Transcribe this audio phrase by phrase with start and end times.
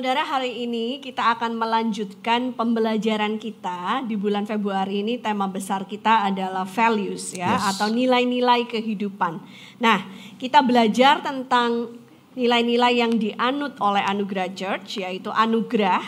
[0.00, 6.24] Saudara, hari ini kita akan melanjutkan pembelajaran kita di bulan Februari ini tema besar kita
[6.24, 7.76] adalah values ya Yes.
[7.76, 9.44] atau nilai-nilai kehidupan.
[9.76, 10.08] Nah,
[10.40, 12.00] kita belajar tentang
[12.32, 16.00] nilai-nilai yang dianut oleh Anugerah Church yaitu anugerah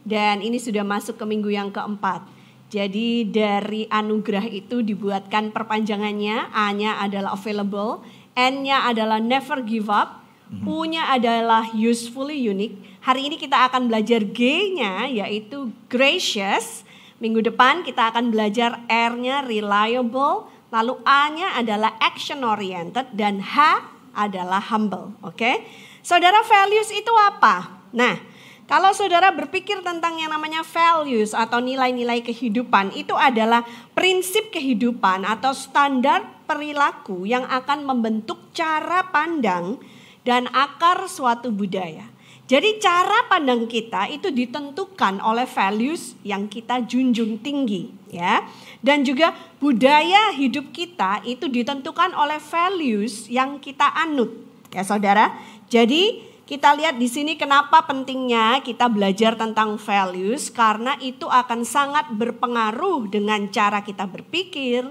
[0.00, 2.24] dan ini sudah masuk ke minggu yang keempat.
[2.72, 8.00] Jadi dari anugerah itu dibuatkan perpanjangannya, A-nya adalah available,
[8.32, 12.78] N-nya adalah never give up, U-nya adalah usefully unique.
[13.06, 16.82] Hari ini kita akan belajar G-nya yaitu gracious.
[17.22, 23.78] Minggu depan kita akan belajar R-nya reliable, lalu A-nya adalah action oriented dan H
[24.10, 25.62] adalah humble, oke?
[26.02, 27.86] Saudara values itu apa?
[27.94, 28.18] Nah,
[28.66, 33.62] kalau saudara berpikir tentang yang namanya values atau nilai-nilai kehidupan, itu adalah
[33.94, 39.78] prinsip kehidupan atau standar perilaku yang akan membentuk cara pandang
[40.26, 42.15] dan akar suatu budaya.
[42.46, 48.46] Jadi cara pandang kita itu ditentukan oleh values yang kita junjung tinggi ya.
[48.78, 54.30] Dan juga budaya hidup kita itu ditentukan oleh values yang kita anut
[54.70, 55.34] ya Saudara.
[55.66, 62.14] Jadi kita lihat di sini kenapa pentingnya kita belajar tentang values karena itu akan sangat
[62.14, 64.86] berpengaruh dengan cara kita berpikir,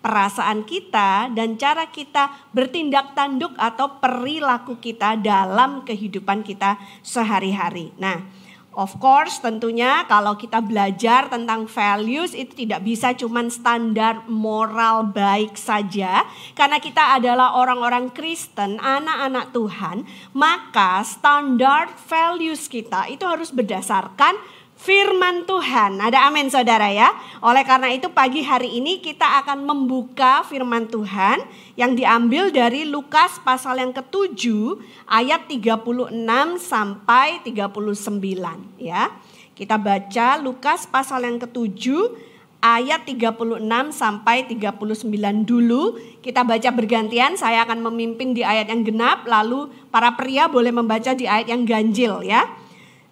[0.00, 7.92] perasaan kita dan cara kita bertindak tanduk atau perilaku kita dalam kehidupan kita sehari-hari.
[8.00, 8.24] Nah,
[8.72, 15.60] of course tentunya kalau kita belajar tentang values itu tidak bisa cuman standar moral baik
[15.60, 16.24] saja
[16.56, 25.44] karena kita adalah orang-orang Kristen, anak-anak Tuhan, maka standar values kita itu harus berdasarkan firman
[25.44, 26.00] Tuhan.
[26.00, 27.12] Ada amin saudara ya.
[27.44, 31.44] Oleh karena itu pagi hari ini kita akan membuka firman Tuhan
[31.76, 36.16] yang diambil dari Lukas pasal yang ketujuh ayat 36
[36.56, 39.12] sampai 39 ya.
[39.52, 42.16] Kita baca Lukas pasal yang ketujuh
[42.64, 43.60] ayat 36
[43.92, 46.00] sampai 39 dulu.
[46.24, 51.12] Kita baca bergantian, saya akan memimpin di ayat yang genap lalu para pria boleh membaca
[51.12, 52.48] di ayat yang ganjil ya.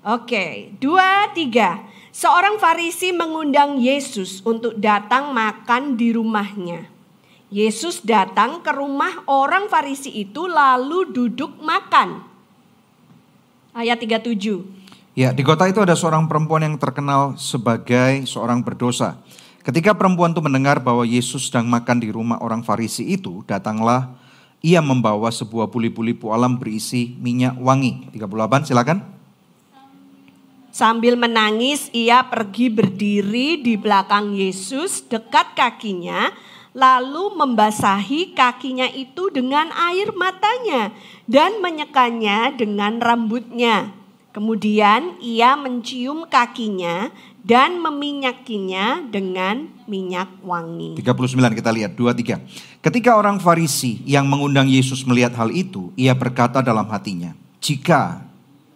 [0.08, 1.84] Oke, dua, tiga.
[2.16, 6.88] Seorang Farisi mengundang Yesus untuk datang makan di rumahnya.
[7.52, 12.24] Yesus datang ke rumah orang Farisi itu lalu duduk makan.
[13.76, 14.64] Ayat 37.
[15.12, 19.20] Ya, di kota itu ada seorang perempuan yang terkenal sebagai seorang berdosa.
[19.60, 24.16] Ketika perempuan itu mendengar bahwa Yesus sedang makan di rumah orang Farisi itu, datanglah
[24.64, 28.08] ia membawa sebuah puli-puli pualam berisi minyak wangi.
[28.16, 29.17] 38, silakan.
[30.78, 36.30] Sambil menangis, ia pergi berdiri di belakang Yesus dekat kakinya,
[36.70, 40.94] lalu membasahi kakinya itu dengan air matanya
[41.26, 43.90] dan menyekannya dengan rambutnya.
[44.30, 47.10] Kemudian ia mencium kakinya
[47.42, 50.94] dan meminyakinya dengan minyak wangi.
[51.02, 52.38] 39 kita lihat, 2 3.
[52.78, 58.22] Ketika orang Farisi yang mengundang Yesus melihat hal itu, ia berkata dalam hatinya, "Jika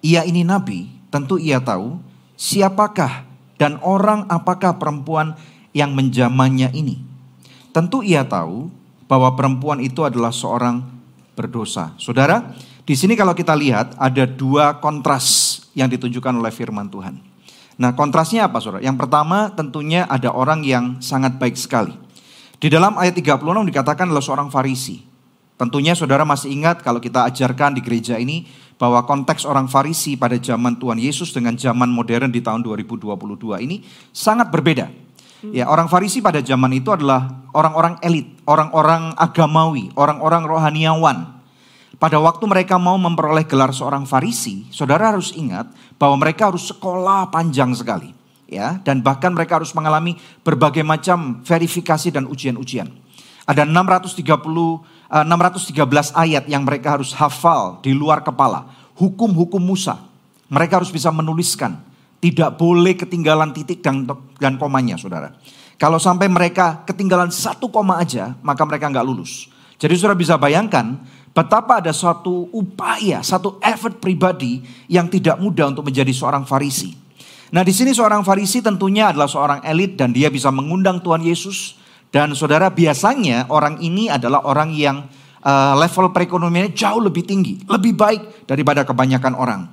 [0.02, 2.00] ia ini nabi, tentu ia tahu
[2.40, 3.28] siapakah
[3.60, 5.36] dan orang apakah perempuan
[5.76, 6.98] yang menjamannya ini.
[7.70, 8.72] Tentu ia tahu
[9.06, 10.80] bahwa perempuan itu adalah seorang
[11.36, 17.20] berdosa." Saudara, di sini kalau kita lihat ada dua kontras yang ditunjukkan oleh firman Tuhan.
[17.76, 18.84] Nah, kontrasnya apa Saudara?
[18.84, 21.94] Yang pertama tentunya ada orang yang sangat baik sekali.
[22.62, 25.11] Di dalam ayat 36 dikatakan adalah seorang Farisi.
[25.62, 30.34] Tentunya Saudara masih ingat kalau kita ajarkan di gereja ini bahwa konteks orang Farisi pada
[30.34, 33.06] zaman Tuhan Yesus dengan zaman modern di tahun 2022
[33.62, 34.90] ini sangat berbeda.
[35.54, 41.30] Ya, orang Farisi pada zaman itu adalah orang-orang elit, orang-orang agamawi, orang-orang rohaniawan.
[41.94, 47.30] Pada waktu mereka mau memperoleh gelar seorang Farisi, saudara harus ingat bahwa mereka harus sekolah
[47.30, 48.10] panjang sekali,
[48.50, 52.90] ya, dan bahkan mereka harus mengalami berbagai macam verifikasi dan ujian-ujian.
[53.42, 54.74] Ada 630 eh,
[55.12, 58.64] 613 ayat yang mereka harus hafal di luar kepala,
[58.96, 60.00] hukum-hukum Musa.
[60.48, 61.76] Mereka harus bisa menuliskan,
[62.16, 64.08] tidak boleh ketinggalan titik dan
[64.40, 65.36] dan komanya, saudara.
[65.76, 69.52] Kalau sampai mereka ketinggalan satu koma aja, maka mereka nggak lulus.
[69.76, 70.96] Jadi saudara bisa bayangkan
[71.36, 76.96] betapa ada suatu upaya, satu effort pribadi yang tidak mudah untuk menjadi seorang Farisi.
[77.52, 81.81] Nah di sini seorang Farisi tentunya adalah seorang elit dan dia bisa mengundang Tuhan Yesus.
[82.12, 85.08] Dan saudara biasanya orang ini adalah orang yang
[85.40, 89.64] uh, level perekonomiannya jauh lebih tinggi, lebih baik daripada kebanyakan orang.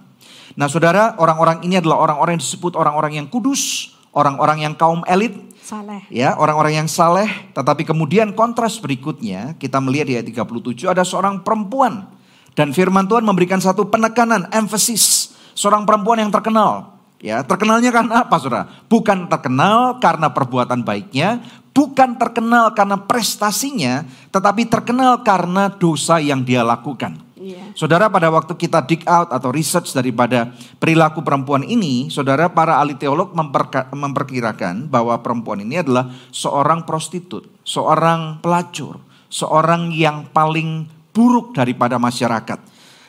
[0.56, 5.36] Nah saudara orang-orang ini adalah orang-orang yang disebut orang-orang yang kudus, orang-orang yang kaum elit,
[5.59, 6.01] Saleh.
[6.09, 11.45] ya orang-orang yang saleh tetapi kemudian kontras berikutnya kita melihat di ayat 37 ada seorang
[11.45, 12.09] perempuan
[12.57, 17.00] dan firman Tuhan memberikan satu penekanan emphasis seorang perempuan yang terkenal.
[17.19, 18.71] Ya, terkenalnya karena apa, Saudara?
[18.88, 21.44] Bukan terkenal karena perbuatan baiknya,
[21.74, 27.18] bukan terkenal karena prestasinya, tetapi terkenal karena dosa yang dia lakukan.
[27.39, 27.71] Yeah.
[27.71, 33.00] Saudara pada waktu kita dig out atau research daripada perilaku perempuan ini, saudara para ahli
[33.00, 33.31] teolog
[33.95, 39.00] memperkirakan bahwa perempuan ini adalah seorang prostitut, seorang pelacur,
[39.31, 40.83] seorang yang paling
[41.16, 42.60] buruk daripada masyarakat.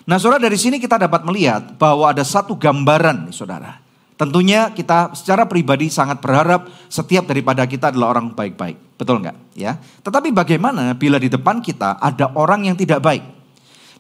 [0.06, 3.89] Nah saudara dari sini kita dapat melihat bahwa ada satu gambaran nih saudara
[4.20, 9.00] Tentunya kita secara pribadi sangat berharap setiap daripada kita adalah orang baik-baik.
[9.00, 9.56] Betul nggak?
[9.56, 9.80] Ya.
[10.04, 13.24] Tetapi bagaimana bila di depan kita ada orang yang tidak baik?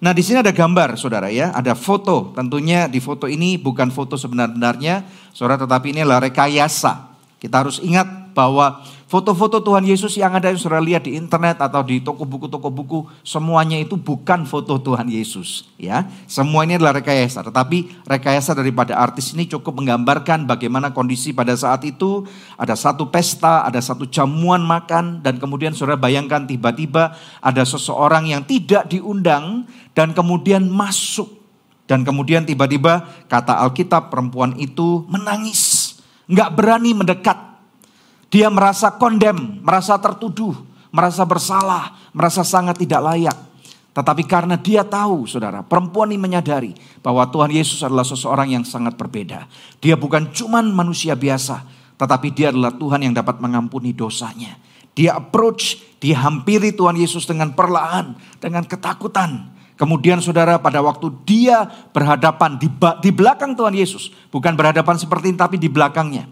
[0.04, 2.36] Nah di sini ada gambar saudara ya, ada foto.
[2.36, 7.16] Tentunya di foto ini bukan foto sebenarnya saudara tetapi ini adalah rekayasa.
[7.40, 11.82] Kita harus ingat bahwa Foto-foto Tuhan Yesus yang ada yang saudara lihat di internet atau
[11.82, 15.66] di toko buku-toko buku, semuanya itu bukan foto Tuhan Yesus.
[15.74, 17.42] Ya, semua ini adalah rekayasa.
[17.42, 22.22] Tetapi rekayasa daripada artis ini cukup menggambarkan bagaimana kondisi pada saat itu.
[22.54, 28.46] Ada satu pesta, ada satu jamuan makan, dan kemudian saudara bayangkan tiba-tiba ada seseorang yang
[28.46, 31.34] tidak diundang dan kemudian masuk.
[31.90, 35.98] Dan kemudian tiba-tiba kata Alkitab perempuan itu menangis.
[36.30, 37.49] Nggak berani mendekat
[38.30, 40.54] dia merasa kondem, merasa tertuduh,
[40.94, 43.38] merasa bersalah, merasa sangat tidak layak.
[43.90, 48.94] Tetapi karena dia tahu, saudara, perempuan ini menyadari bahwa Tuhan Yesus adalah seseorang yang sangat
[48.94, 49.50] berbeda.
[49.82, 51.66] Dia bukan cuman manusia biasa,
[51.98, 54.54] tetapi dia adalah Tuhan yang dapat mengampuni dosanya.
[54.94, 59.58] Dia approach, dia hampiri Tuhan Yesus dengan perlahan, dengan ketakutan.
[59.74, 64.12] Kemudian saudara pada waktu dia berhadapan di, di belakang Tuhan Yesus.
[64.30, 66.30] Bukan berhadapan seperti ini tapi di belakangnya.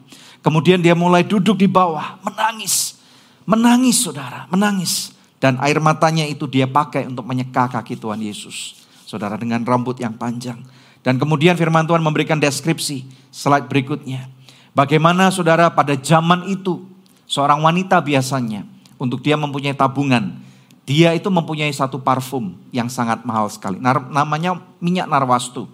[0.49, 2.97] Kemudian dia mulai duduk di bawah, menangis.
[3.45, 5.13] Menangis saudara, menangis.
[5.37, 8.81] Dan air matanya itu dia pakai untuk menyeka kaki Tuhan Yesus.
[9.05, 10.57] Saudara dengan rambut yang panjang.
[11.05, 14.25] Dan kemudian firman Tuhan memberikan deskripsi slide berikutnya.
[14.73, 16.81] Bagaimana saudara pada zaman itu
[17.29, 18.65] seorang wanita biasanya
[18.97, 20.33] untuk dia mempunyai tabungan.
[20.89, 23.77] Dia itu mempunyai satu parfum yang sangat mahal sekali.
[23.85, 25.69] Namanya minyak narwastu.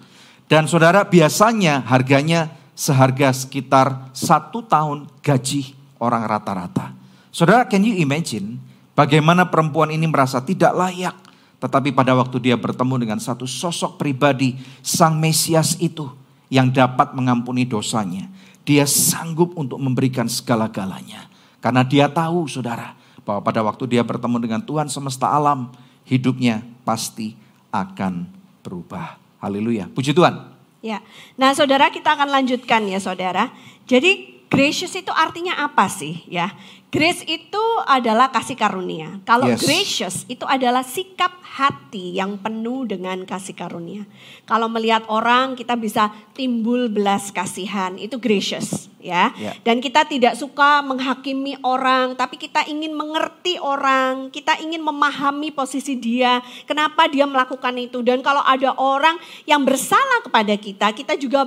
[0.50, 6.93] Dan saudara biasanya harganya seharga sekitar satu tahun gaji orang rata-rata.
[7.35, 8.59] Saudara, can you imagine
[8.94, 11.17] bagaimana perempuan ini merasa tidak layak.
[11.59, 16.12] Tetapi pada waktu dia bertemu dengan satu sosok pribadi, Sang Mesias itu
[16.53, 18.29] yang dapat mengampuni dosanya.
[18.69, 21.25] Dia sanggup untuk memberikan segala-galanya.
[21.65, 22.93] Karena dia tahu saudara,
[23.25, 25.73] bahwa pada waktu dia bertemu dengan Tuhan semesta alam,
[26.05, 27.32] hidupnya pasti
[27.73, 28.29] akan
[28.61, 29.17] berubah.
[29.41, 29.88] Haleluya.
[29.88, 30.54] Puji Tuhan.
[30.84, 31.00] Ya,
[31.40, 33.56] nah saudara kita akan lanjutkan ya saudara.
[33.88, 36.55] Jadi gracious itu artinya apa sih ya?
[36.95, 39.19] Grace itu adalah kasih karunia.
[39.27, 39.67] Kalau yes.
[39.67, 44.06] gracious itu adalah sikap hati yang penuh dengan kasih karunia.
[44.47, 49.35] Kalau melihat orang kita bisa timbul belas kasihan, itu gracious ya.
[49.35, 49.59] Yeah.
[49.67, 55.99] Dan kita tidak suka menghakimi orang, tapi kita ingin mengerti orang, kita ingin memahami posisi
[55.99, 58.06] dia, kenapa dia melakukan itu.
[58.06, 59.19] Dan kalau ada orang
[59.51, 61.43] yang bersalah kepada kita, kita juga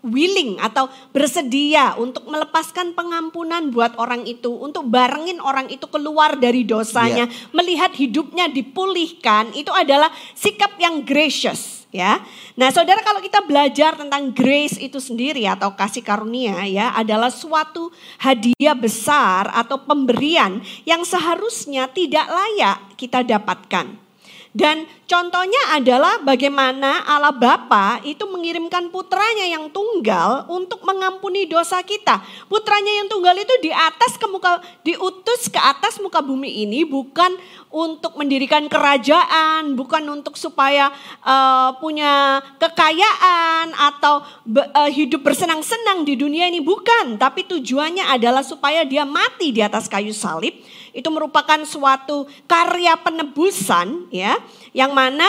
[0.00, 6.64] willing atau bersedia untuk melepaskan pengampunan buat orang itu, untuk barengin orang itu keluar dari
[6.64, 7.52] dosanya, yeah.
[7.52, 12.22] melihat hidupnya dipulihkan, itu adalah sikap yang gracious ya.
[12.54, 17.90] Nah, Saudara kalau kita belajar tentang grace itu sendiri atau kasih karunia ya adalah suatu
[18.22, 24.09] hadiah besar atau pemberian yang seharusnya tidak layak kita dapatkan.
[24.50, 32.18] Dan contohnya adalah bagaimana Allah Bapa itu mengirimkan putranya yang tunggal untuk mengampuni dosa kita.
[32.50, 37.30] Putranya yang tunggal itu di atas ke muka diutus ke atas muka bumi ini bukan
[37.70, 40.90] untuk mendirikan kerajaan, bukan untuk supaya
[41.22, 48.42] uh, punya kekayaan atau be, uh, hidup bersenang-senang di dunia ini bukan, tapi tujuannya adalah
[48.42, 50.58] supaya dia mati di atas kayu salib
[50.96, 54.38] itu merupakan suatu karya penebusan ya
[54.74, 55.26] yang mana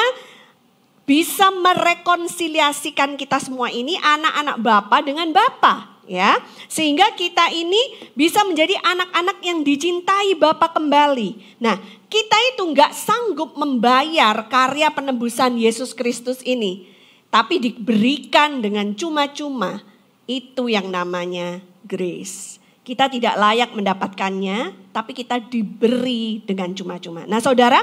[1.05, 6.39] bisa merekonsiliasikan kita semua ini anak-anak Bapa dengan Bapa ya
[6.71, 11.59] sehingga kita ini bisa menjadi anak-anak yang dicintai Bapa kembali.
[11.59, 11.77] Nah,
[12.07, 16.87] kita itu nggak sanggup membayar karya penebusan Yesus Kristus ini,
[17.27, 19.83] tapi diberikan dengan cuma-cuma.
[20.29, 22.60] Itu yang namanya grace.
[22.81, 27.29] Kita tidak layak mendapatkannya, tapi kita diberi dengan cuma-cuma.
[27.29, 27.77] Nah saudara,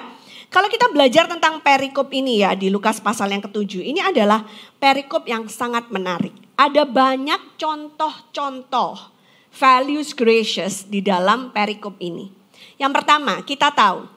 [0.51, 4.43] kalau kita belajar tentang perikop ini ya di Lukas pasal yang ketujuh, ini adalah
[4.83, 6.35] perikop yang sangat menarik.
[6.59, 9.15] Ada banyak contoh-contoh
[9.55, 12.33] values gracious di dalam perikop ini.
[12.81, 14.09] Yang pertama, kita tahu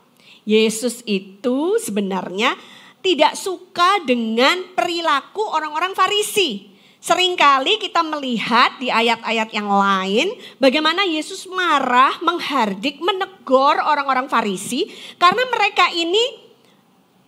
[0.48, 2.58] Yesus itu sebenarnya
[3.06, 6.71] tidak suka dengan perilaku orang-orang Farisi.
[7.02, 14.86] Seringkali kita melihat di ayat-ayat yang lain bagaimana Yesus marah, menghardik, menegur orang-orang Farisi
[15.18, 16.22] karena mereka ini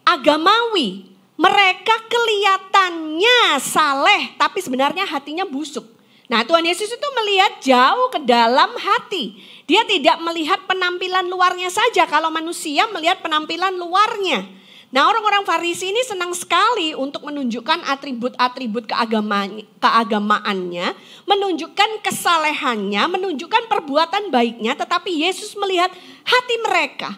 [0.05, 1.09] agamawi.
[1.33, 5.89] Mereka kelihatannya saleh tapi sebenarnya hatinya busuk.
[6.29, 9.41] Nah Tuhan Yesus itu melihat jauh ke dalam hati.
[9.65, 14.45] Dia tidak melihat penampilan luarnya saja kalau manusia melihat penampilan luarnya.
[14.93, 20.93] Nah orang-orang Farisi ini senang sekali untuk menunjukkan atribut-atribut keagamaan, keagamaannya,
[21.25, 25.89] menunjukkan kesalehannya, menunjukkan perbuatan baiknya, tetapi Yesus melihat
[26.21, 27.17] hati mereka.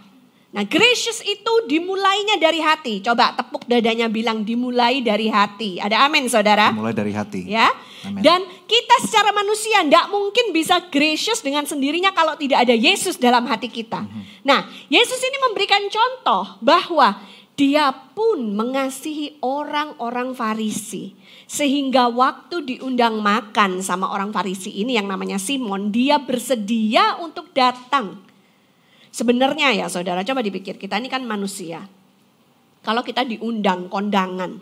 [0.56, 3.04] Nah gracious itu dimulainya dari hati.
[3.04, 5.84] Coba tepuk dadanya bilang dimulai dari hati.
[5.84, 6.72] Ada amin saudara?
[6.72, 7.44] Dimulai dari hati.
[7.44, 7.68] Ya.
[8.08, 8.24] Amen.
[8.24, 13.44] Dan kita secara manusia tidak mungkin bisa gracious dengan sendirinya kalau tidak ada Yesus dalam
[13.52, 14.00] hati kita.
[14.00, 14.24] Mm -hmm.
[14.48, 17.20] Nah Yesus ini memberikan contoh bahwa
[17.56, 21.16] dia pun mengasihi orang-orang Farisi.
[21.48, 28.20] Sehingga waktu diundang makan sama orang Farisi ini yang namanya Simon, dia bersedia untuk datang.
[29.16, 31.88] Sebenarnya ya saudara, coba dipikir, kita ini kan manusia.
[32.84, 34.60] Kalau kita diundang kondangan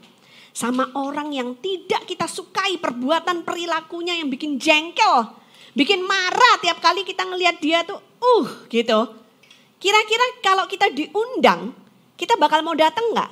[0.53, 5.33] sama orang yang tidak kita sukai perbuatan perilakunya yang bikin jengkel,
[5.73, 9.09] bikin marah tiap kali kita ngelihat dia tuh, uh gitu.
[9.81, 11.73] Kira-kira kalau kita diundang,
[12.23, 13.31] kita bakal mau datang nggak?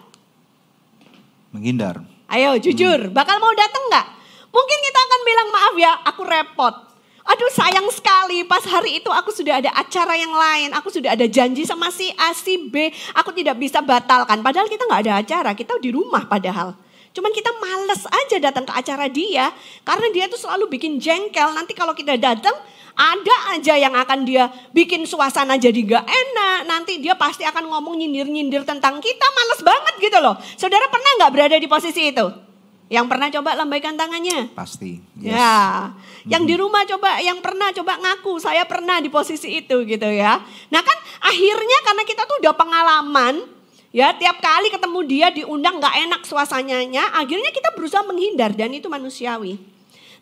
[1.55, 2.03] Menghindar.
[2.27, 3.15] Ayo jujur, hmm.
[3.15, 4.07] bakal mau datang nggak?
[4.51, 6.75] Mungkin kita akan bilang maaf ya, aku repot.
[7.21, 10.75] Aduh sayang sekali pas hari itu aku sudah ada acara yang lain.
[10.75, 12.91] Aku sudah ada janji sama si A, si B.
[13.15, 14.43] Aku tidak bisa batalkan.
[14.43, 16.75] Padahal kita nggak ada acara, kita di rumah padahal.
[17.11, 19.51] Cuman kita males aja datang ke acara dia.
[19.83, 21.51] Karena dia tuh selalu bikin jengkel.
[21.51, 22.55] Nanti kalau kita datang,
[22.95, 26.59] ada aja yang akan dia bikin suasana jadi gak enak.
[26.67, 29.25] Nanti dia pasti akan ngomong nyindir-nyindir tentang kita.
[29.31, 30.35] Males banget gitu loh.
[30.55, 32.51] Saudara pernah gak berada di posisi itu?
[32.91, 34.51] Yang pernah coba lambaikan tangannya?
[34.51, 34.99] Pasti.
[35.15, 35.31] Yes.
[35.31, 35.95] Ya.
[36.27, 40.43] Yang di rumah coba, yang pernah coba ngaku, saya pernah di posisi itu gitu ya.
[40.67, 43.47] Nah kan akhirnya karena kita tuh udah pengalaman,
[43.91, 48.88] ya tiap kali ketemu dia diundang gak enak suasananya, akhirnya kita berusaha menghindar dan itu
[48.88, 49.60] manusiawi.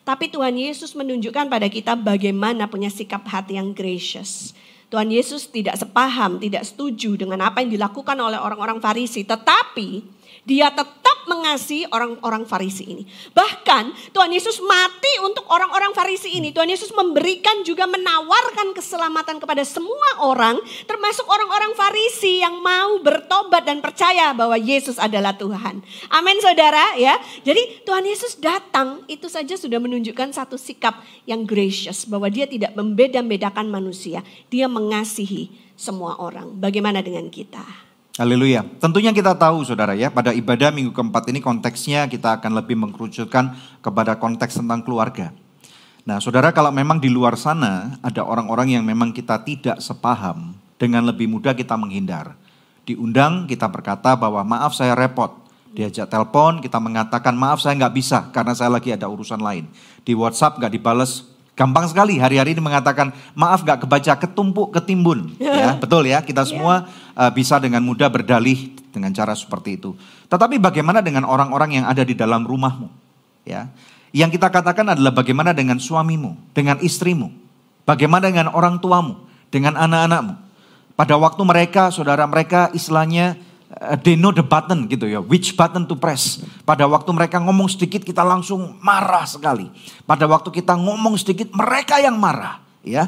[0.02, 4.56] Tapi Tuhan Yesus menunjukkan pada kita bagaimana punya sikap hati yang gracious.
[4.90, 10.02] Tuhan Yesus tidak sepaham, tidak setuju dengan apa yang dilakukan oleh orang-orang Farisi, tetapi
[10.50, 13.06] dia tetap mengasihi orang-orang Farisi ini.
[13.30, 16.50] Bahkan Tuhan Yesus mati untuk orang-orang Farisi ini.
[16.50, 20.58] Tuhan Yesus memberikan juga menawarkan keselamatan kepada semua orang,
[20.90, 25.86] termasuk orang-orang Farisi yang mau bertobat dan percaya bahwa Yesus adalah Tuhan.
[26.10, 27.14] Amin saudara ya.
[27.46, 30.98] Jadi Tuhan Yesus datang itu saja sudah menunjukkan satu sikap
[31.30, 34.26] yang gracious bahwa dia tidak membeda-bedakan manusia.
[34.50, 36.58] Dia mengasihi semua orang.
[36.58, 37.89] Bagaimana dengan kita?
[38.20, 38.68] Haleluya.
[38.76, 43.56] Tentunya kita tahu saudara ya, pada ibadah minggu keempat ini konteksnya kita akan lebih mengkerucutkan
[43.80, 45.32] kepada konteks tentang keluarga.
[46.04, 51.08] Nah saudara kalau memang di luar sana ada orang-orang yang memang kita tidak sepaham, dengan
[51.08, 52.36] lebih mudah kita menghindar.
[52.84, 55.40] Diundang kita berkata bahwa maaf saya repot.
[55.72, 59.64] Diajak telepon kita mengatakan maaf saya nggak bisa karena saya lagi ada urusan lain.
[60.04, 61.24] Di WhatsApp nggak dibales
[61.60, 65.36] Gampang sekali hari-hari ini mengatakan maaf gak kebaca ketumpuk ketimbun.
[65.36, 66.48] ya, betul ya, kita iya.
[66.48, 69.92] semua uh, bisa dengan mudah berdalih dengan cara seperti itu.
[70.32, 72.88] Tetapi bagaimana dengan orang-orang yang ada di dalam rumahmu?
[73.44, 73.68] Ya.
[74.08, 77.28] Yang kita katakan adalah bagaimana dengan suamimu, dengan istrimu,
[77.84, 79.20] bagaimana dengan orang tuamu,
[79.52, 80.40] dengan anak-anakmu.
[80.96, 83.36] Pada waktu mereka, saudara mereka istilahnya
[83.70, 86.42] Uh, they know the button gitu ya, which button to press.
[86.66, 89.70] Pada waktu mereka ngomong sedikit kita langsung marah sekali.
[90.02, 93.06] Pada waktu kita ngomong sedikit mereka yang marah, ya.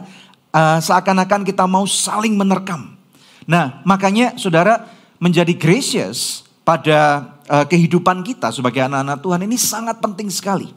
[0.55, 2.95] Uh, seakan-akan kita mau saling menerkam.
[3.43, 4.87] Nah, makanya saudara
[5.19, 10.71] menjadi gracious pada uh, kehidupan kita sebagai anak-anak Tuhan ini sangat penting sekali.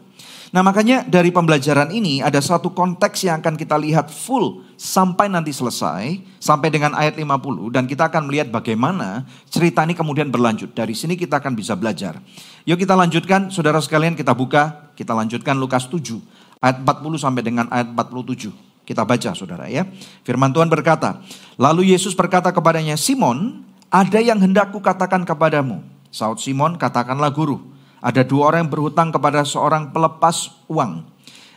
[0.54, 5.50] Nah makanya dari pembelajaran ini ada satu konteks yang akan kita lihat full sampai nanti
[5.50, 6.36] selesai.
[6.38, 10.70] Sampai dengan ayat 50 dan kita akan melihat bagaimana cerita ini kemudian berlanjut.
[10.76, 12.22] Dari sini kita akan bisa belajar.
[12.68, 14.94] Yuk kita lanjutkan saudara sekalian kita buka.
[14.94, 16.22] Kita lanjutkan Lukas 7
[16.62, 18.54] ayat 40 sampai dengan ayat 47.
[18.86, 19.82] Kita baca saudara ya.
[20.22, 21.18] Firman Tuhan berkata.
[21.58, 25.82] Lalu Yesus berkata kepadanya Simon ada yang hendak kukatakan kepadamu.
[26.14, 27.58] Saud Simon katakanlah guru.
[27.98, 31.15] Ada dua orang yang berhutang kepada seorang pelepas uang.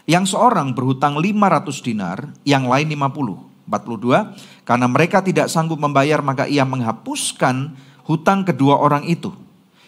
[0.10, 3.50] Yang seorang berhutang 500 dinar, yang lain 50.
[3.70, 7.78] 42, karena mereka tidak sanggup membayar maka ia menghapuskan
[8.10, 9.30] hutang kedua orang itu.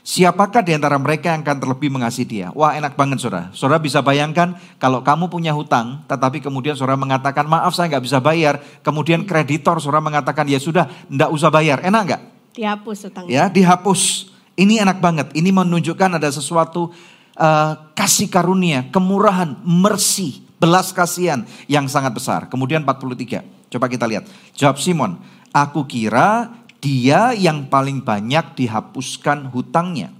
[0.01, 2.47] Siapakah di antara mereka yang akan terlebih mengasihi dia?
[2.57, 3.53] Wah enak banget saudara.
[3.53, 8.17] Saudara bisa bayangkan kalau kamu punya hutang, tetapi kemudian saudara mengatakan maaf saya nggak bisa
[8.17, 8.57] bayar.
[8.81, 11.85] Kemudian kreditor saudara mengatakan ya sudah nggak usah bayar.
[11.85, 12.21] Enak nggak?
[12.57, 13.29] Dihapus hutangnya.
[13.29, 14.33] Ya dihapus.
[14.57, 15.27] Ini enak banget.
[15.37, 16.89] Ini menunjukkan ada sesuatu
[17.37, 22.45] uh, kasih karunia, kemurahan, mercy, belas kasihan yang sangat besar.
[22.47, 23.71] Kemudian 43.
[23.71, 24.27] Coba kita lihat.
[24.53, 25.17] Jawab Simon,
[25.55, 30.13] aku kira dia yang paling banyak dihapuskan hutangnya.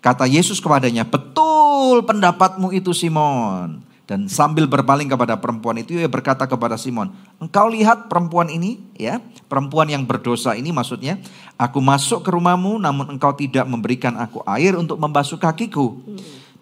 [0.00, 3.80] Kata Yesus kepadanya, betul pendapatmu itu Simon.
[4.04, 7.08] Dan sambil berpaling kepada perempuan itu, ia berkata kepada Simon,
[7.40, 9.16] engkau lihat perempuan ini, ya,
[9.48, 11.16] perempuan yang berdosa ini maksudnya,
[11.56, 16.04] aku masuk ke rumahmu, namun engkau tidak memberikan aku air untuk membasuh kakiku.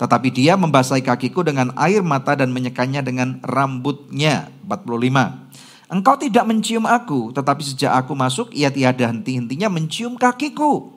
[0.02, 4.50] Tetapi dia membasahi kakiku dengan air mata dan menyekannya dengan rambutnya.
[4.66, 5.94] 45.
[5.94, 10.90] Engkau tidak mencium aku, tetapi sejak aku masuk, ia tiada henti-hentinya mencium kakiku.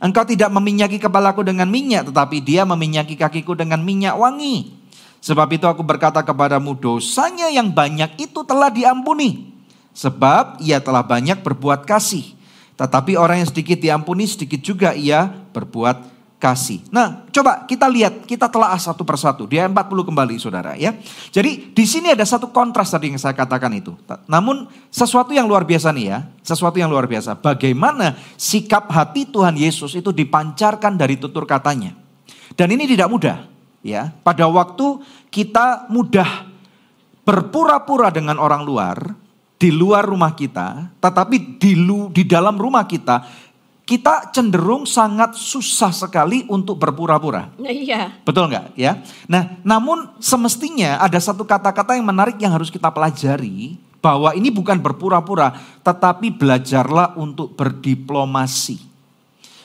[0.00, 4.72] Engkau tidak meminyaki kepalaku dengan minyak, tetapi dia meminyaki kakiku dengan minyak wangi.
[5.20, 9.52] Sebab itu aku berkata kepadamu dosanya yang banyak itu telah diampuni.
[9.92, 12.32] Sebab ia telah banyak berbuat kasih.
[12.80, 16.84] Tetapi orang yang sedikit diampuni sedikit juga ia berbuat kasih.
[16.92, 19.48] Nah, coba kita lihat, kita telah satu persatu.
[19.48, 20.92] Dia 40 kembali saudara ya.
[21.32, 23.96] Jadi di sini ada satu kontras tadi yang saya katakan itu.
[24.28, 27.40] Namun sesuatu yang luar biasa nih ya, sesuatu yang luar biasa.
[27.40, 31.96] Bagaimana sikap hati Tuhan Yesus itu dipancarkan dari tutur katanya.
[32.52, 33.48] Dan ini tidak mudah
[33.80, 34.12] ya.
[34.20, 35.00] Pada waktu
[35.32, 36.52] kita mudah
[37.24, 39.26] berpura-pura dengan orang luar
[39.56, 43.45] di luar rumah kita, tetapi di lu, di dalam rumah kita
[43.86, 47.54] kita cenderung sangat susah sekali untuk berpura-pura.
[47.62, 48.18] Iya.
[48.26, 48.98] Betul nggak ya?
[49.30, 54.82] Nah, namun semestinya ada satu kata-kata yang menarik yang harus kita pelajari bahwa ini bukan
[54.82, 55.54] berpura-pura,
[55.86, 58.82] tetapi belajarlah untuk berdiplomasi.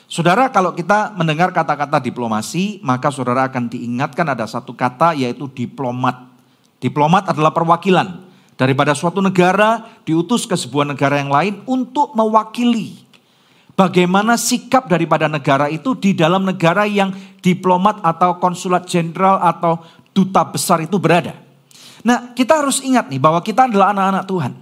[0.06, 6.30] Saudara, kalau kita mendengar kata-kata diplomasi, maka saudara akan diingatkan ada satu kata yaitu diplomat.
[6.78, 8.22] Diplomat adalah perwakilan
[8.54, 13.02] daripada suatu negara diutus ke sebuah negara yang lain untuk mewakili
[13.76, 17.12] bagaimana sikap daripada negara itu di dalam negara yang
[17.42, 19.82] diplomat atau konsulat jenderal atau
[20.12, 21.34] duta besar itu berada.
[22.02, 24.52] Nah, kita harus ingat nih bahwa kita adalah anak-anak Tuhan.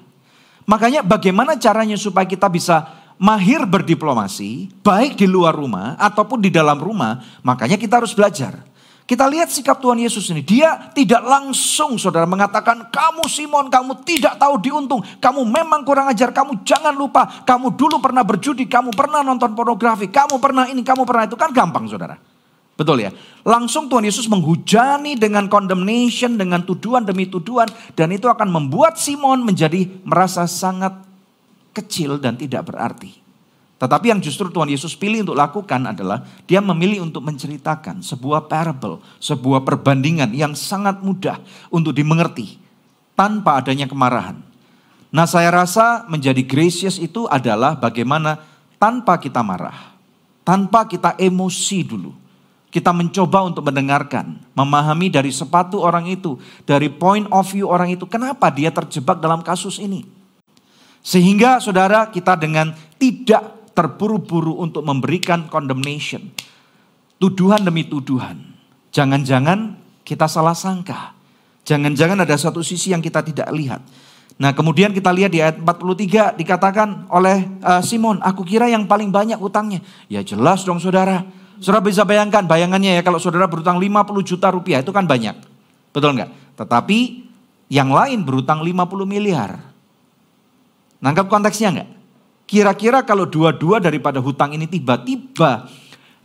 [0.69, 2.87] Makanya bagaimana caranya supaya kita bisa
[3.21, 8.70] mahir berdiplomasi, baik di luar rumah ataupun di dalam rumah, makanya kita harus belajar.
[9.11, 10.39] Kita lihat sikap Tuhan Yesus ini.
[10.39, 15.03] Dia tidak langsung saudara mengatakan, kamu Simon, kamu tidak tahu diuntung.
[15.19, 17.27] Kamu memang kurang ajar, kamu jangan lupa.
[17.43, 21.35] Kamu dulu pernah berjudi, kamu pernah nonton pornografi, kamu pernah ini, kamu pernah itu.
[21.35, 22.23] Kan gampang saudara.
[22.79, 23.11] Betul ya?
[23.43, 27.67] Langsung Tuhan Yesus menghujani dengan condemnation, dengan tuduhan demi tuduhan.
[27.99, 30.95] Dan itu akan membuat Simon menjadi merasa sangat
[31.75, 33.11] kecil dan tidak berarti.
[33.81, 39.01] Tetapi yang justru Tuhan Yesus pilih untuk lakukan adalah dia memilih untuk menceritakan sebuah parable,
[39.17, 41.41] sebuah perbandingan yang sangat mudah
[41.73, 42.61] untuk dimengerti
[43.17, 44.37] tanpa adanya kemarahan.
[45.09, 48.37] Nah saya rasa menjadi gracious itu adalah bagaimana
[48.77, 49.97] tanpa kita marah,
[50.45, 52.13] tanpa kita emosi dulu.
[52.71, 58.07] Kita mencoba untuk mendengarkan, memahami dari sepatu orang itu, dari point of view orang itu,
[58.07, 60.07] kenapa dia terjebak dalam kasus ini.
[61.03, 66.29] Sehingga saudara kita dengan tidak terburu-buru untuk memberikan condemnation.
[67.17, 68.37] Tuduhan demi tuduhan.
[68.93, 71.17] Jangan-jangan kita salah sangka.
[71.65, 73.81] Jangan-jangan ada satu sisi yang kita tidak lihat.
[74.41, 79.13] Nah kemudian kita lihat di ayat 43 dikatakan oleh uh, Simon, aku kira yang paling
[79.13, 79.85] banyak utangnya.
[80.09, 81.25] Ya jelas dong saudara.
[81.61, 85.37] Saudara bisa bayangkan, bayangannya ya kalau saudara berutang 50 juta rupiah itu kan banyak.
[85.93, 86.57] Betul nggak?
[86.57, 86.99] Tetapi
[87.69, 89.61] yang lain berutang 50 miliar.
[91.05, 92.00] Nangkap konteksnya enggak?
[92.51, 95.71] Kira-kira kalau dua-dua daripada hutang ini tiba-tiba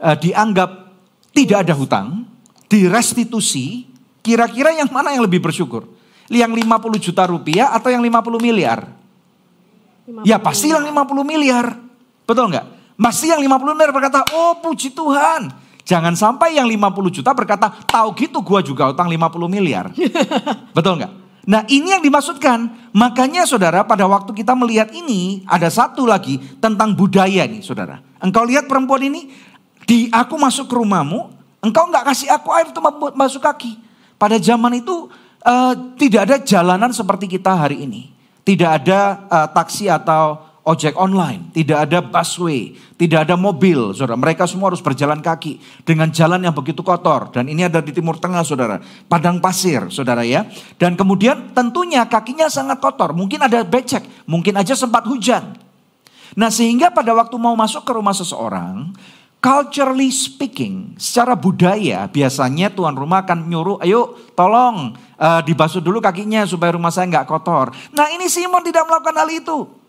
[0.02, 0.90] uh, dianggap
[1.30, 2.26] tidak ada hutang,
[2.66, 3.86] direstitusi,
[4.26, 5.86] kira-kira yang mana yang lebih bersyukur?
[6.26, 8.90] Yang 50 juta rupiah atau yang 50 miliar?
[10.10, 10.82] 50 ya pasti miliar.
[10.82, 11.66] yang 50 miliar.
[12.26, 12.66] Betul enggak?
[12.98, 15.46] Pasti yang 50 miliar berkata, oh puji Tuhan.
[15.86, 19.94] Jangan sampai yang 50 juta berkata, tahu gitu gua juga utang 50 miliar.
[20.76, 21.12] Betul enggak?
[21.46, 22.85] Nah ini yang dimaksudkan.
[22.96, 28.00] Makanya saudara pada waktu kita melihat ini ada satu lagi tentang budaya nih saudara.
[28.24, 29.28] Engkau lihat perempuan ini,
[29.84, 31.28] di aku masuk ke rumahmu,
[31.60, 32.80] engkau nggak kasih aku air untuk
[33.12, 33.76] masuk kaki.
[34.16, 35.12] Pada zaman itu
[35.44, 38.08] uh, tidak ada jalanan seperti kita hari ini.
[38.40, 44.18] Tidak ada uh, taksi atau ojek online, tidak ada busway, tidak ada mobil, saudara.
[44.18, 47.30] Mereka semua harus berjalan kaki dengan jalan yang begitu kotor.
[47.30, 48.82] Dan ini ada di Timur Tengah, saudara.
[49.06, 50.42] Padang pasir, saudara ya.
[50.74, 53.14] Dan kemudian tentunya kakinya sangat kotor.
[53.14, 55.54] Mungkin ada becek, mungkin aja sempat hujan.
[56.34, 58.90] Nah sehingga pada waktu mau masuk ke rumah seseorang,
[59.38, 66.42] culturally speaking, secara budaya biasanya tuan rumah akan nyuruh, ayo tolong uh, dibasuh dulu kakinya
[66.42, 67.70] supaya rumah saya nggak kotor.
[67.94, 69.85] Nah ini Simon tidak melakukan hal itu.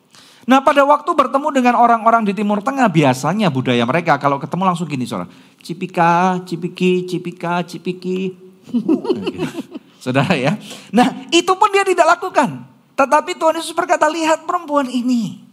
[0.48, 4.88] Nah pada waktu bertemu dengan orang-orang di Timur Tengah biasanya budaya mereka kalau ketemu langsung
[4.88, 5.28] gini saudara.
[5.60, 8.32] Cipika, cipiki, cipika, cipiki.
[10.04, 10.56] saudara ya.
[10.96, 12.64] Nah itu pun dia tidak lakukan.
[12.96, 15.44] Tetapi Tuhan Yesus berkata lihat perempuan ini.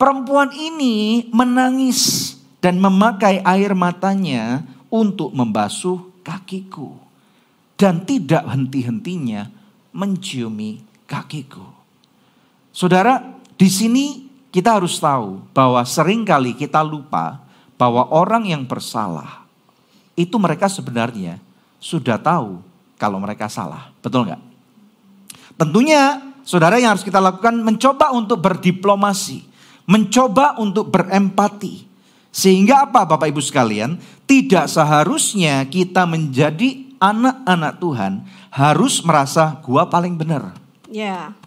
[0.00, 2.32] Perempuan ini menangis
[2.64, 6.96] dan memakai air matanya untuk membasuh kakiku.
[7.76, 9.52] Dan tidak henti-hentinya
[9.92, 11.68] menciumi kakiku.
[12.72, 17.40] Saudara, di sini kita harus tahu bahwa sering kali kita lupa
[17.80, 19.42] bahwa orang yang bersalah
[20.12, 21.40] itu mereka sebenarnya
[21.80, 22.60] sudah tahu
[23.00, 23.90] kalau mereka salah.
[24.04, 24.42] Betul nggak?
[25.58, 29.50] Tentunya saudara yang harus kita lakukan mencoba untuk berdiplomasi.
[29.82, 31.90] Mencoba untuk berempati.
[32.30, 33.98] Sehingga apa Bapak Ibu sekalian?
[34.24, 38.12] Tidak seharusnya kita menjadi anak-anak Tuhan
[38.54, 40.54] harus merasa gua paling benar.
[40.86, 41.34] Ya.
[41.34, 41.41] Yeah.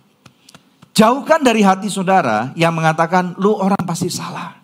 [0.96, 4.56] Jauhkan dari hati saudara yang mengatakan lu orang pasti salah.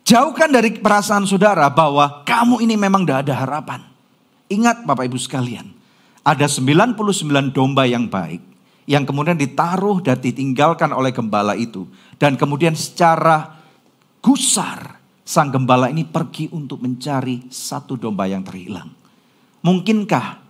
[0.00, 3.80] Jauhkan dari perasaan saudara bahwa kamu ini memang tidak ada harapan.
[4.48, 5.76] Ingat Bapak Ibu sekalian,
[6.24, 6.96] ada 99
[7.52, 8.40] domba yang baik
[8.88, 11.84] yang kemudian ditaruh dan ditinggalkan oleh gembala itu.
[12.16, 13.60] Dan kemudian secara
[14.24, 18.88] gusar sang gembala ini pergi untuk mencari satu domba yang terhilang.
[19.60, 20.40] Mungkinkah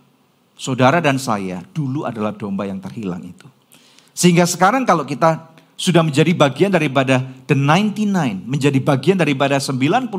[0.55, 3.56] saudara dan saya dulu adalah domba yang terhilang itu?
[4.17, 10.09] Sehingga sekarang kalau kita sudah menjadi bagian daripada the 99, menjadi bagian daripada 99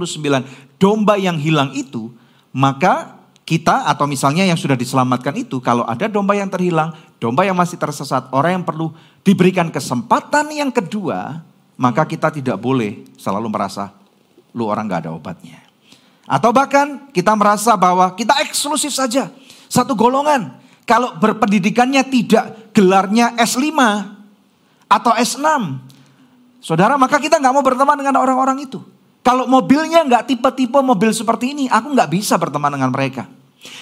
[0.79, 2.15] domba yang hilang itu,
[2.55, 7.59] maka kita atau misalnya yang sudah diselamatkan itu, kalau ada domba yang terhilang, domba yang
[7.59, 8.95] masih tersesat, orang yang perlu
[9.27, 11.43] diberikan kesempatan yang kedua,
[11.75, 13.91] maka kita tidak boleh selalu merasa
[14.55, 15.59] lu orang gak ada obatnya.
[16.23, 19.27] Atau bahkan kita merasa bahwa kita eksklusif saja,
[19.67, 20.55] satu golongan.
[20.87, 23.75] Kalau berpendidikannya tidak gelarnya S5
[24.87, 25.47] atau S6.
[26.63, 28.79] Saudara, maka kita nggak mau berteman dengan orang-orang itu.
[29.27, 33.27] Kalau mobilnya nggak tipe-tipe mobil seperti ini, aku nggak bisa berteman dengan mereka.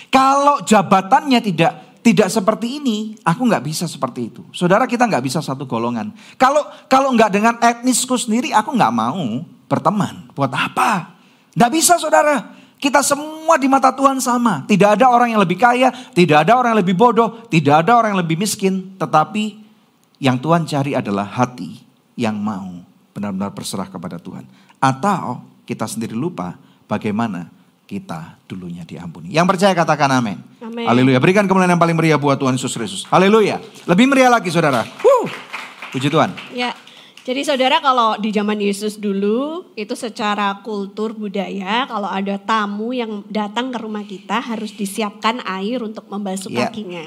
[0.09, 4.43] Kalau jabatannya tidak tidak seperti ini, aku nggak bisa seperti itu.
[4.57, 6.17] Saudara kita nggak bisa satu golongan.
[6.41, 10.33] Kalau kalau nggak dengan etnisku sendiri, aku nggak mau berteman.
[10.33, 11.21] Buat apa?
[11.53, 12.57] Nggak bisa saudara.
[12.77, 14.69] Kita semua di mata Tuhan sama.
[14.69, 18.17] Tidak ada orang yang lebih kaya, tidak ada orang yang lebih bodoh, tidak ada orang
[18.17, 18.93] yang lebih miskin.
[19.01, 19.45] Tetapi
[20.21, 21.81] yang Tuhan cari adalah hati
[22.17, 22.85] yang mau
[23.17, 24.45] benar-benar berserah kepada Tuhan.
[24.77, 27.49] Atau kita sendiri lupa bagaimana
[27.87, 29.33] kita dulunya diampuni.
[29.33, 30.39] Yang percaya katakan amin.
[30.61, 31.17] Haleluya.
[31.23, 33.03] Berikan kemuliaan yang paling meriah buat Tuhan Yesus Kristus.
[33.09, 33.63] Haleluya.
[33.89, 34.85] Lebih meriah lagi saudara.
[35.95, 36.35] Puji Tuhan.
[36.53, 36.77] Ya,
[37.27, 43.27] jadi saudara kalau di zaman Yesus dulu itu secara kultur budaya kalau ada tamu yang
[43.27, 46.71] datang ke rumah kita harus disiapkan air untuk membasuh yeah.
[46.71, 47.03] kakinya.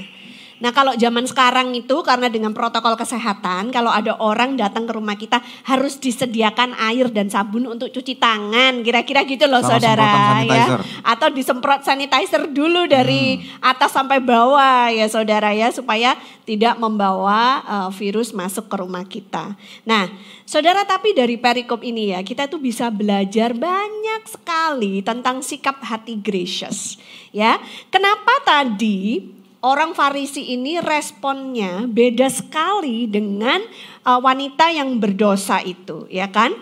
[0.60, 5.16] Nah kalau zaman sekarang itu karena dengan protokol kesehatan kalau ada orang datang ke rumah
[5.16, 10.66] kita harus disediakan air dan sabun untuk cuci tangan kira-kira gitu loh Sama saudara ya
[11.04, 13.64] atau disemprot sanitizer dulu dari hmm.
[13.64, 19.56] atas sampai bawah ya saudara ya supaya tidak membawa uh, virus masuk ke rumah kita.
[19.88, 20.12] Nah
[20.44, 26.20] saudara tapi dari perikop ini ya kita tuh bisa belajar banyak sekali tentang sikap hati
[26.20, 27.00] gracious
[27.32, 27.56] ya.
[27.88, 33.60] Kenapa tadi orang Farisi ini responnya beda sekali dengan
[34.08, 36.56] uh, wanita yang berdosa itu, ya kan?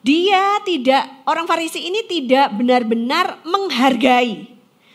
[0.00, 4.48] Dia tidak orang Farisi ini tidak benar-benar menghargai.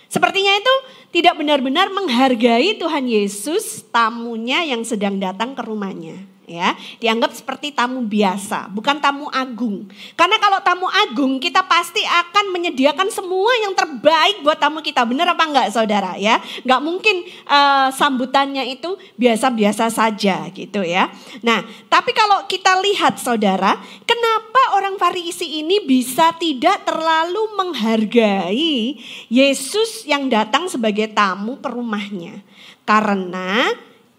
[0.09, 0.75] Sepertinya itu
[1.13, 8.05] tidak benar-benar menghargai Tuhan Yesus tamunya yang sedang datang ke rumahnya ya dianggap seperti tamu
[8.05, 9.89] biasa bukan tamu agung.
[10.13, 15.01] Karena kalau tamu agung kita pasti akan menyediakan semua yang terbaik buat tamu kita.
[15.09, 16.37] Benar apa enggak saudara ya?
[16.61, 21.09] Nggak mungkin uh, sambutannya itu biasa-biasa saja gitu ya.
[21.41, 30.05] Nah tapi kalau kita lihat saudara kenapa orang Farisi ini bisa tidak terlalu menghargai Yesus
[30.05, 32.43] yang datang sebagai tamu ke rumahnya
[32.83, 33.71] karena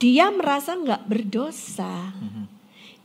[0.04, 2.12] dia merasa nggak berdosa.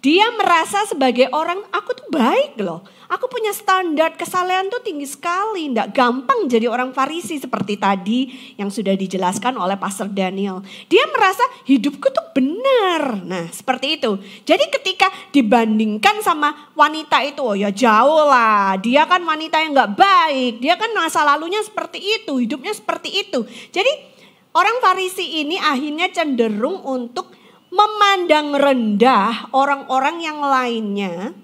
[0.03, 2.83] Dia merasa sebagai orang, aku tuh baik loh.
[3.11, 5.71] Aku punya standar kesalehan tuh tinggi sekali.
[5.71, 10.63] Nggak gampang jadi orang farisi seperti tadi yang sudah dijelaskan oleh Pastor Daniel.
[10.87, 13.23] Dia merasa hidupku tuh benar.
[13.27, 14.19] Nah seperti itu.
[14.47, 18.79] Jadi ketika dibandingkan sama wanita itu, oh ya jauh lah.
[18.79, 20.53] Dia kan wanita yang nggak baik.
[20.63, 22.39] Dia kan masa lalunya seperti itu.
[22.39, 23.43] Hidupnya seperti itu.
[23.71, 24.08] Jadi
[24.49, 27.29] Orang Farisi ini akhirnya cenderung untuk
[27.69, 31.37] memandang rendah orang-orang yang lainnya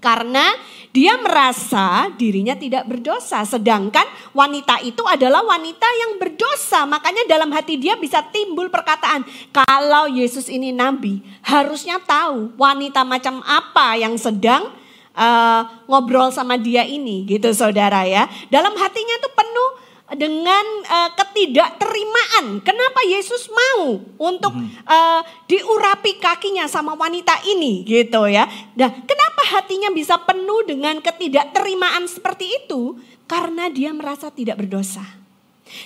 [0.00, 0.52] Karena
[0.92, 3.40] dia merasa dirinya tidak berdosa.
[3.48, 4.04] Sedangkan
[4.36, 6.84] wanita itu adalah wanita yang berdosa.
[6.84, 9.24] Makanya dalam hati dia bisa timbul perkataan.
[9.48, 14.76] Kalau Yesus ini nabi harusnya tahu wanita macam apa yang sedang
[15.16, 18.28] uh, ngobrol sama dia ini gitu saudara ya.
[18.52, 19.70] Dalam hatinya tuh penuh
[20.14, 22.62] dengan uh, ketidakterimaan.
[22.62, 24.54] Kenapa Yesus mau untuk
[24.86, 28.46] uh, diurapi kakinya sama wanita ini gitu ya.
[28.78, 32.98] Nah, kenapa hatinya bisa penuh dengan ketidakterimaan seperti itu?
[33.26, 35.02] Karena dia merasa tidak berdosa.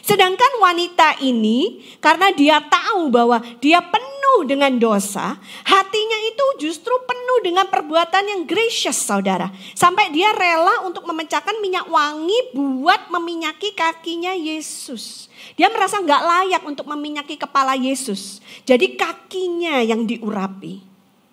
[0.02, 5.36] Sedangkan wanita ini karena dia tahu bahwa dia penuh dengan dosa,
[5.66, 9.52] hatinya itu justru penuh dengan perbuatan yang gracious saudara.
[9.72, 15.28] Sampai dia rela untuk memecahkan minyak wangi buat meminyaki kakinya Yesus.
[15.54, 18.40] Dia merasa nggak layak untuk meminyaki kepala Yesus.
[18.68, 20.80] Jadi kakinya yang diurapi.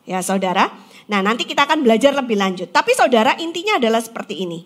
[0.05, 0.69] Ya saudara.
[1.09, 2.69] Nah nanti kita akan belajar lebih lanjut.
[2.69, 4.65] Tapi saudara intinya adalah seperti ini.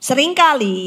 [0.00, 0.80] Seringkali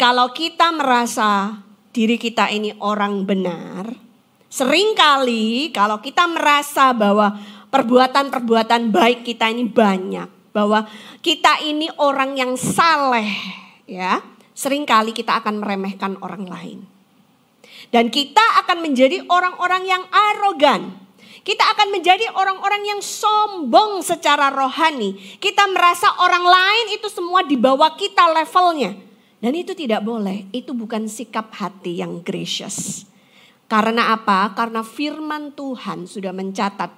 [0.00, 4.09] kalau kita merasa diri kita ini orang benar,
[4.50, 7.38] sering kali kalau kita merasa bahwa
[7.70, 10.84] perbuatan-perbuatan baik kita ini banyak, bahwa
[11.22, 13.30] kita ini orang yang saleh,
[13.86, 14.18] ya,
[14.50, 16.78] sering kali kita akan meremehkan orang lain.
[17.88, 20.98] Dan kita akan menjadi orang-orang yang arogan.
[21.40, 25.16] Kita akan menjadi orang-orang yang sombong secara rohani.
[25.40, 28.92] Kita merasa orang lain itu semua di bawah kita levelnya.
[29.40, 33.08] Dan itu tidak boleh, itu bukan sikap hati yang gracious.
[33.70, 34.50] Karena apa?
[34.58, 36.90] Karena firman Tuhan sudah mencatat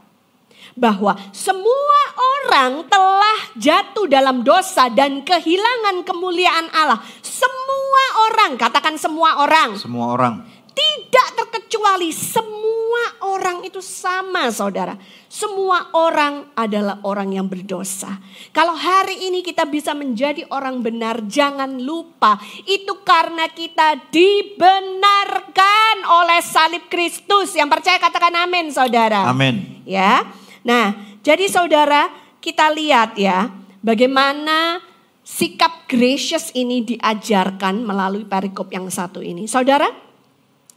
[0.73, 7.05] bahwa semua orang telah jatuh dalam dosa dan kehilangan kemuliaan Allah.
[7.21, 9.77] Semua orang, katakan semua orang.
[9.77, 10.35] Semua orang.
[10.73, 14.97] Tidak terkecuali semua orang itu sama saudara.
[15.29, 18.21] Semua orang adalah orang yang berdosa.
[18.53, 22.41] Kalau hari ini kita bisa menjadi orang benar jangan lupa.
[22.65, 27.57] Itu karena kita dibenarkan oleh salib Kristus.
[27.57, 29.29] Yang percaya katakan amin saudara.
[29.29, 29.85] Amin.
[29.85, 30.29] Ya.
[30.65, 32.09] Nah jadi saudara
[32.41, 33.49] kita lihat ya.
[33.83, 34.79] Bagaimana
[35.23, 39.47] sikap gracious ini diajarkan melalui perikop yang satu ini.
[39.49, 40.12] Saudara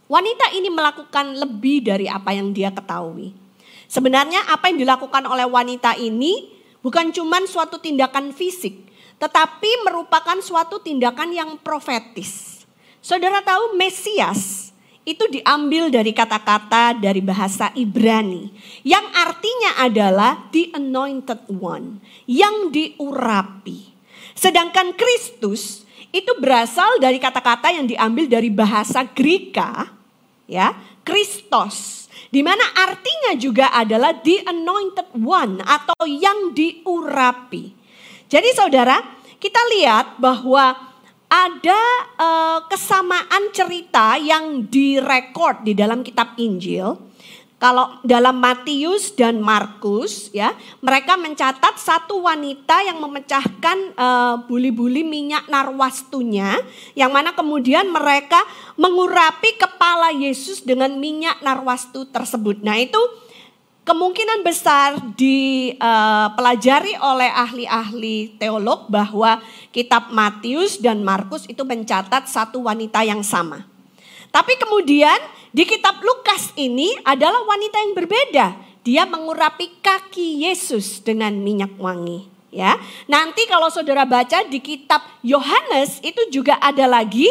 [0.06, 3.34] Wanita ini melakukan lebih dari apa yang dia ketahui.
[3.90, 8.86] Sebenarnya apa yang dilakukan oleh wanita ini bukan cuma suatu tindakan fisik,
[9.18, 12.62] tetapi merupakan suatu tindakan yang profetis.
[13.02, 14.70] Saudara tahu Mesias
[15.02, 18.50] itu diambil dari kata-kata dari bahasa Ibrani
[18.86, 21.98] yang artinya adalah the anointed one,
[22.30, 23.90] yang diurapi.
[24.38, 25.82] Sedangkan Kristus
[26.14, 29.95] itu berasal dari kata-kata yang diambil dari bahasa Greka
[30.50, 30.74] ya,
[31.06, 32.06] Kristos.
[32.26, 37.70] Di mana artinya juga adalah the anointed one atau yang diurapi.
[38.26, 38.98] Jadi saudara,
[39.38, 40.74] kita lihat bahwa
[41.26, 41.82] ada
[42.18, 47.05] uh, kesamaan cerita yang direkod di dalam kitab Injil
[47.66, 55.50] kalau dalam Matius dan Markus ya, mereka mencatat satu wanita yang memecahkan uh, buli-buli minyak
[55.50, 56.62] narwastunya
[56.94, 58.38] yang mana kemudian mereka
[58.78, 62.62] mengurapi kepala Yesus dengan minyak narwastu tersebut.
[62.62, 63.02] Nah, itu
[63.82, 69.42] kemungkinan besar dipelajari uh, oleh ahli-ahli teolog bahwa
[69.74, 73.75] kitab Matius dan Markus itu mencatat satu wanita yang sama.
[74.36, 75.16] Tapi kemudian
[75.48, 78.46] di kitab Lukas ini adalah wanita yang berbeda.
[78.84, 82.28] Dia mengurapi kaki Yesus dengan minyak wangi.
[82.52, 82.76] Ya,
[83.08, 87.28] nanti kalau saudara baca di kitab Yohanes itu juga ada lagi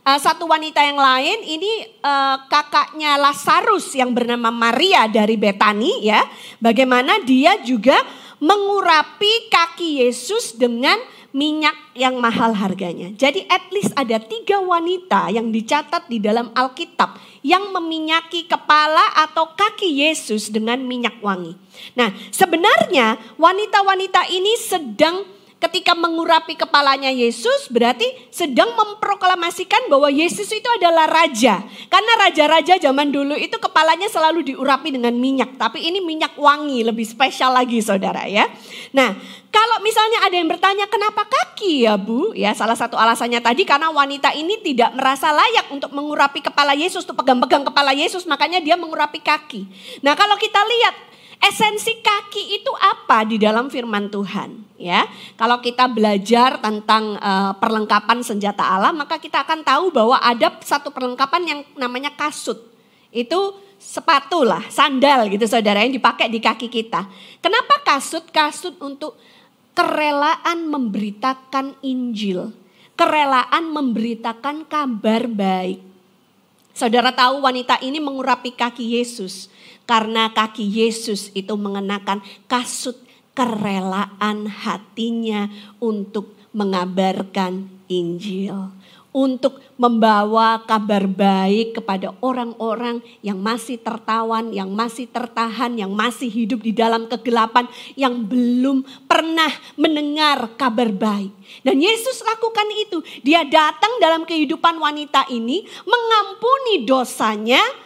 [0.00, 1.44] uh, satu wanita yang lain.
[1.44, 6.24] Ini uh, kakaknya Lazarus yang bernama Maria dari Betani ya.
[6.56, 8.00] Bagaimana dia juga
[8.40, 10.96] mengurapi kaki Yesus dengan
[11.36, 13.12] minyak yang mahal harganya.
[13.12, 19.52] Jadi at least ada tiga wanita yang dicatat di dalam Alkitab yang meminyaki kepala atau
[19.52, 21.52] kaki Yesus dengan minyak wangi.
[21.92, 30.68] Nah sebenarnya wanita-wanita ini sedang ketika mengurapi kepalanya Yesus berarti sedang memproklamasikan bahwa Yesus itu
[30.76, 31.64] adalah raja.
[31.88, 37.08] Karena raja-raja zaman dulu itu kepalanya selalu diurapi dengan minyak, tapi ini minyak wangi lebih
[37.08, 38.44] spesial lagi Saudara ya.
[38.92, 39.16] Nah,
[39.48, 42.36] kalau misalnya ada yang bertanya kenapa kaki ya Bu?
[42.36, 47.08] Ya salah satu alasannya tadi karena wanita ini tidak merasa layak untuk mengurapi kepala Yesus,
[47.08, 49.64] untuk pegang-pegang kepala Yesus, makanya dia mengurapi kaki.
[50.04, 50.94] Nah, kalau kita lihat
[51.36, 54.66] Esensi kaki itu apa di dalam firman Tuhan?
[54.76, 55.08] Ya,
[55.40, 60.92] kalau kita belajar tentang uh, perlengkapan senjata Allah, maka kita akan tahu bahwa ada satu
[60.92, 62.60] perlengkapan yang namanya kasut.
[63.08, 67.08] Itu sepatu lah, sandal gitu saudara yang dipakai di kaki kita.
[67.40, 68.28] Kenapa kasut?
[68.28, 69.16] Kasut untuk
[69.76, 72.52] kerelaan memberitakan Injil,
[72.96, 75.84] kerelaan memberitakan kabar baik.
[76.76, 79.48] Saudara tahu wanita ini mengurapi kaki Yesus
[79.86, 82.20] karena kaki Yesus itu mengenakan
[82.50, 82.98] kasut
[83.32, 88.76] kerelaan hatinya untuk mengabarkan Injil
[89.16, 96.60] untuk membawa kabar baik kepada orang-orang yang masih tertawan, yang masih tertahan, yang masih hidup
[96.60, 97.64] di dalam kegelapan,
[97.96, 99.48] yang belum pernah
[99.80, 101.32] mendengar kabar baik.
[101.64, 103.00] Dan Yesus lakukan itu.
[103.24, 107.85] Dia datang dalam kehidupan wanita ini, mengampuni dosanya.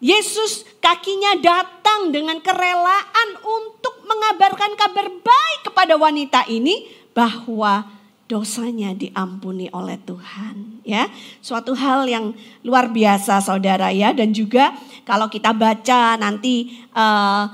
[0.00, 7.84] Yesus kakinya datang dengan kerelaan untuk mengabarkan kabar baik kepada wanita ini bahwa
[8.24, 11.04] dosanya diampuni oleh Tuhan ya.
[11.44, 12.32] Suatu hal yang
[12.64, 14.72] luar biasa Saudara ya dan juga
[15.04, 17.50] kalau kita baca nanti uh,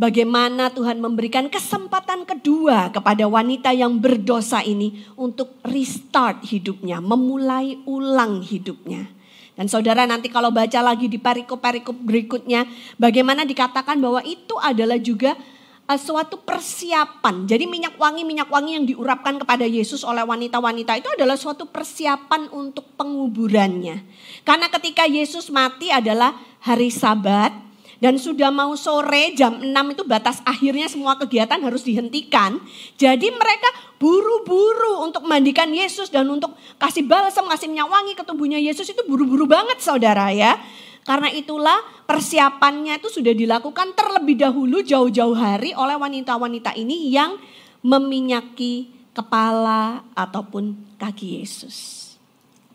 [0.00, 8.40] bagaimana Tuhan memberikan kesempatan kedua kepada wanita yang berdosa ini untuk restart hidupnya, memulai ulang
[8.40, 9.19] hidupnya.
[9.60, 12.64] Dan saudara nanti kalau baca lagi di perikop-perikop berikutnya,
[12.96, 15.36] bagaimana dikatakan bahwa itu adalah juga
[15.84, 17.44] uh, suatu persiapan.
[17.44, 22.48] Jadi minyak wangi minyak wangi yang diurapkan kepada Yesus oleh wanita-wanita itu adalah suatu persiapan
[22.56, 24.00] untuk penguburannya.
[24.48, 26.32] Karena ketika Yesus mati adalah
[26.64, 27.52] hari Sabat
[28.00, 32.56] dan sudah mau sore jam 6 itu batas akhirnya semua kegiatan harus dihentikan.
[32.96, 33.68] Jadi mereka
[34.00, 39.04] buru-buru untuk mandikan Yesus dan untuk kasih balsam, kasih minyak wangi ke tubuhnya Yesus itu
[39.04, 40.56] buru-buru banget saudara ya.
[41.04, 47.36] Karena itulah persiapannya itu sudah dilakukan terlebih dahulu jauh-jauh hari oleh wanita-wanita ini yang
[47.84, 51.96] meminyaki kepala ataupun kaki Yesus.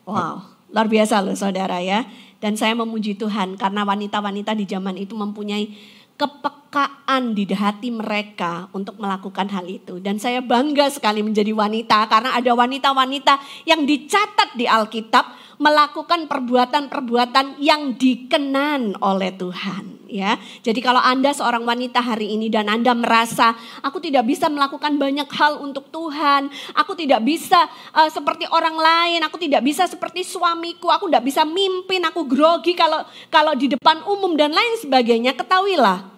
[0.05, 2.05] Wow, luar biasa loh saudara ya.
[2.39, 5.71] Dan saya memuji Tuhan karena wanita-wanita di zaman itu mempunyai
[6.15, 9.99] kepekaan di hati mereka untuk melakukan hal itu.
[9.99, 17.59] Dan saya bangga sekali menjadi wanita karena ada wanita-wanita yang dicatat di Alkitab melakukan perbuatan-perbuatan
[17.63, 20.39] yang dikenan oleh Tuhan ya.
[20.63, 25.27] Jadi kalau Anda seorang wanita hari ini dan Anda merasa aku tidak bisa melakukan banyak
[25.35, 30.87] hal untuk Tuhan, aku tidak bisa uh, seperti orang lain, aku tidak bisa seperti suamiku,
[30.87, 36.15] aku tidak bisa mimpin, aku grogi kalau kalau di depan umum dan lain sebagainya, ketahuilah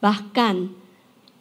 [0.00, 0.72] bahkan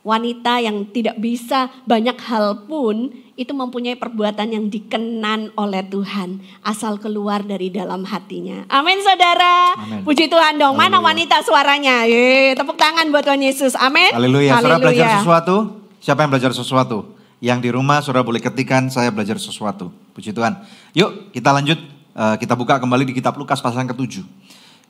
[0.03, 6.99] wanita yang tidak bisa banyak hal pun itu mempunyai perbuatan yang dikenan oleh Tuhan asal
[6.99, 8.67] keluar dari dalam hatinya.
[8.67, 9.79] Amin saudara.
[9.79, 10.03] Amen.
[10.03, 10.75] Puji Tuhan dong.
[10.75, 10.91] Haleluya.
[10.91, 12.03] Mana wanita suaranya?
[12.03, 13.79] Ye, tepuk tangan buat Tuhan Yesus.
[13.79, 14.11] Amin.
[14.11, 14.59] Haleluya.
[14.59, 15.55] Saudara belajar sesuatu?
[16.03, 16.97] Siapa yang belajar sesuatu?
[17.39, 19.87] Yang di rumah saudara boleh ketikan saya belajar sesuatu.
[20.11, 20.59] Puji Tuhan.
[20.91, 21.79] Yuk kita lanjut.
[22.19, 24.27] Eh, kita buka kembali di kitab Lukas pasal yang ketujuh.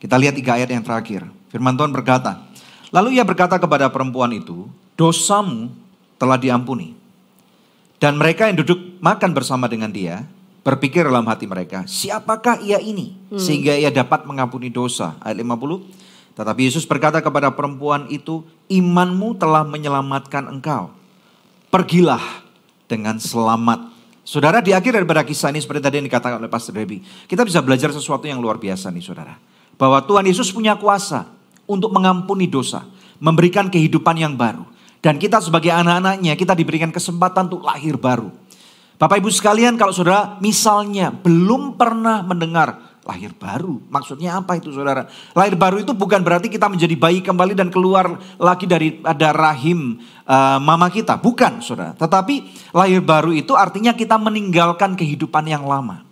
[0.02, 1.22] Kita lihat tiga ayat yang terakhir.
[1.54, 2.50] Firman Tuhan berkata,
[2.90, 4.66] Lalu ia berkata kepada perempuan itu,
[4.98, 5.70] dosamu
[6.18, 6.99] telah diampuni.
[8.00, 10.24] Dan mereka yang duduk makan bersama dengan dia
[10.64, 13.36] berpikir dalam hati mereka, siapakah ia ini hmm.
[13.36, 15.20] sehingga ia dapat mengampuni dosa.
[15.20, 16.32] Ayat 50.
[16.40, 18.40] Tetapi Yesus berkata kepada perempuan itu,
[18.72, 20.96] imanmu telah menyelamatkan engkau.
[21.68, 22.40] Pergilah
[22.88, 23.92] dengan selamat.
[24.24, 27.04] Saudara di akhir daripada kisah ini seperti tadi yang dikatakan oleh Pastor Debbie.
[27.28, 29.36] Kita bisa belajar sesuatu yang luar biasa nih saudara.
[29.76, 31.28] Bahwa Tuhan Yesus punya kuasa
[31.68, 32.88] untuk mengampuni dosa.
[33.20, 34.64] Memberikan kehidupan yang baru.
[35.00, 38.28] Dan kita sebagai anak-anaknya kita diberikan kesempatan untuk lahir baru.
[39.00, 43.80] Bapak ibu sekalian kalau saudara misalnya belum pernah mendengar lahir baru.
[43.88, 45.08] Maksudnya apa itu saudara?
[45.32, 50.04] Lahir baru itu bukan berarti kita menjadi bayi kembali dan keluar lagi dari ada rahim
[50.28, 51.16] uh, mama kita.
[51.16, 51.96] Bukan saudara.
[51.96, 56.04] Tetapi lahir baru itu artinya kita meninggalkan kehidupan yang lama.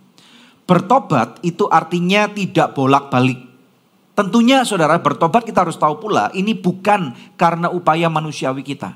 [0.65, 3.48] Bertobat itu artinya tidak bolak-balik.
[4.19, 8.91] Tentunya saudara bertobat kita harus tahu pula ini bukan karena upaya manusiawi kita.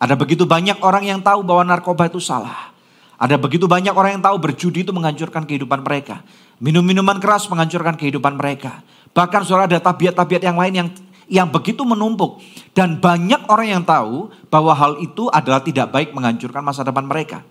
[0.00, 2.72] Ada begitu banyak orang yang tahu bahwa narkoba itu salah.
[3.20, 6.24] Ada begitu banyak orang yang tahu berjudi itu menghancurkan kehidupan mereka.
[6.56, 8.80] Minum-minuman keras menghancurkan kehidupan mereka.
[9.12, 10.88] Bahkan saudara ada tabiat-tabiat yang lain yang
[11.28, 12.40] yang begitu menumpuk.
[12.72, 17.44] Dan banyak orang yang tahu bahwa hal itu adalah tidak baik menghancurkan masa depan mereka.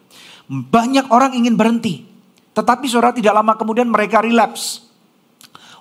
[0.50, 2.02] Banyak orang ingin berhenti.
[2.58, 4.85] Tetapi saudara tidak lama kemudian mereka relapse.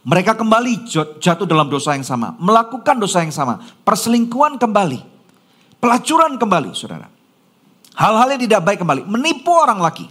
[0.04, 0.84] Mereka kembali
[1.16, 5.00] jatuh dalam dosa yang sama, melakukan dosa yang sama, perselingkuhan kembali,
[5.80, 7.08] pelacuran kembali, saudara.
[7.96, 10.04] Hal-hal yang tidak baik kembali, menipu orang lagi.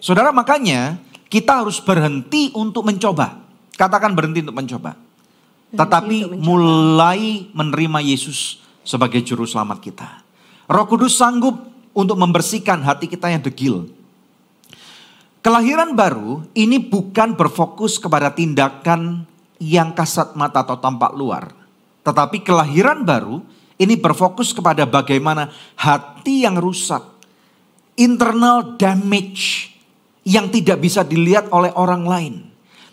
[0.00, 0.96] Saudara, makanya
[1.28, 3.44] kita harus berhenti untuk mencoba.
[3.76, 4.96] Katakan berhenti untuk mencoba.
[5.74, 10.08] Tetapi mulai menerima Yesus sebagai juru selamat kita.
[10.70, 11.60] Roh Kudus sanggup
[11.92, 13.90] untuk membersihkan hati kita yang degil,
[15.46, 19.22] Kelahiran baru ini bukan berfokus kepada tindakan
[19.62, 21.54] yang kasat mata atau tampak luar.
[22.02, 23.46] Tetapi kelahiran baru
[23.78, 26.98] ini berfokus kepada bagaimana hati yang rusak,
[27.94, 29.70] internal damage
[30.26, 32.34] yang tidak bisa dilihat oleh orang lain.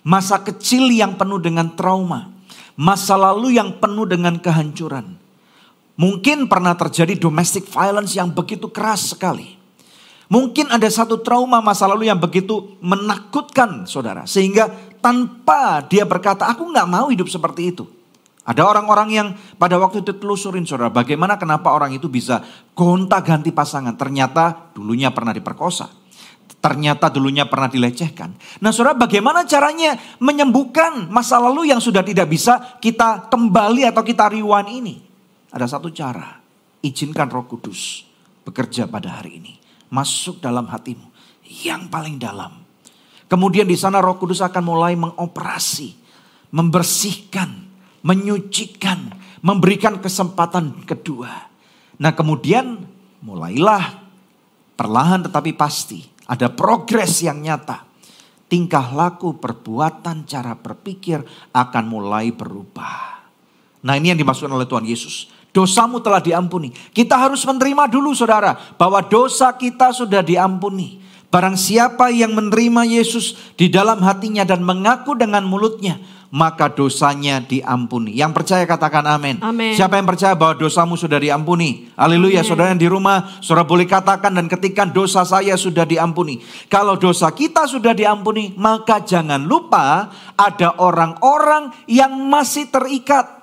[0.06, 2.30] Masa kecil yang penuh dengan trauma.
[2.78, 5.18] Masa lalu yang penuh dengan kehancuran.
[5.98, 9.63] Mungkin pernah terjadi domestic violence yang begitu keras sekali.
[10.34, 14.26] Mungkin ada satu trauma masa lalu yang begitu menakutkan saudara.
[14.26, 14.66] Sehingga
[14.98, 17.86] tanpa dia berkata, aku nggak mau hidup seperti itu.
[18.42, 19.28] Ada orang-orang yang
[19.62, 22.42] pada waktu itu telusurin saudara, bagaimana kenapa orang itu bisa
[22.74, 23.94] gonta ganti pasangan.
[23.94, 25.94] Ternyata dulunya pernah diperkosa.
[26.58, 28.34] Ternyata dulunya pernah dilecehkan.
[28.58, 34.34] Nah saudara bagaimana caranya menyembuhkan masa lalu yang sudah tidak bisa kita kembali atau kita
[34.34, 34.96] rewind ini.
[35.54, 36.42] Ada satu cara,
[36.82, 38.02] izinkan roh kudus
[38.42, 39.63] bekerja pada hari ini.
[39.94, 41.06] Masuk dalam hatimu
[41.46, 42.66] yang paling dalam.
[43.30, 45.94] Kemudian di sana roh kudus akan mulai mengoperasi,
[46.50, 47.70] membersihkan,
[48.02, 49.14] menyucikan,
[49.46, 51.50] memberikan kesempatan kedua.
[52.02, 52.90] Nah kemudian
[53.22, 54.02] mulailah
[54.74, 57.86] perlahan tetapi pasti ada progres yang nyata.
[58.50, 61.26] Tingkah laku, perbuatan, cara berpikir
[61.58, 63.26] akan mulai berubah.
[63.82, 65.33] Nah ini yang dimaksudkan oleh Tuhan Yesus.
[65.54, 66.74] Dosamu telah diampuni.
[66.74, 70.98] Kita harus menerima dulu saudara bahwa dosa kita sudah diampuni.
[71.30, 75.98] Barang siapa yang menerima Yesus di dalam hatinya dan mengaku dengan mulutnya,
[76.34, 78.18] maka dosanya diampuni.
[78.18, 79.38] Yang percaya katakan amin.
[79.46, 79.78] Amin.
[79.78, 81.94] Siapa yang percaya bahwa dosamu sudah diampuni?
[81.94, 82.42] Haleluya.
[82.42, 86.42] Saudara yang di rumah, saudara boleh katakan dan ketika dosa saya sudah diampuni.
[86.66, 93.43] Kalau dosa kita sudah diampuni, maka jangan lupa ada orang-orang yang masih terikat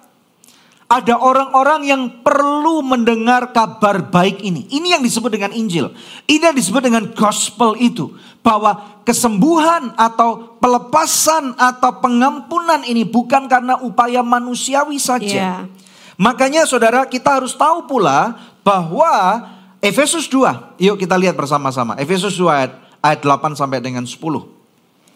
[0.90, 4.66] ada orang-orang yang perlu mendengar kabar baik ini.
[4.74, 5.94] Ini yang disebut dengan Injil.
[6.26, 8.10] Ini yang disebut dengan gospel itu.
[8.42, 15.62] Bahwa kesembuhan atau pelepasan atau pengampunan ini bukan karena upaya manusiawi saja.
[15.62, 15.70] Yeah.
[16.18, 18.34] Makanya saudara kita harus tahu pula
[18.66, 19.46] bahwa
[19.78, 20.76] Efesus 2.
[20.82, 21.94] Yuk kita lihat bersama-sama.
[22.02, 24.59] Efesus 2 ayat, ayat 8 sampai dengan 10.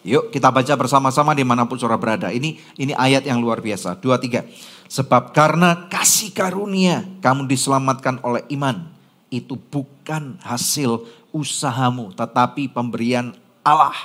[0.05, 2.28] Yuk kita baca bersama-sama di mana pun saudara berada.
[2.28, 3.96] Ini ini ayat yang luar biasa.
[3.96, 4.44] Dua tiga.
[4.92, 8.84] Sebab karena kasih karunia kamu diselamatkan oleh iman.
[9.32, 13.32] Itu bukan hasil usahamu tetapi pemberian
[13.64, 13.96] Allah.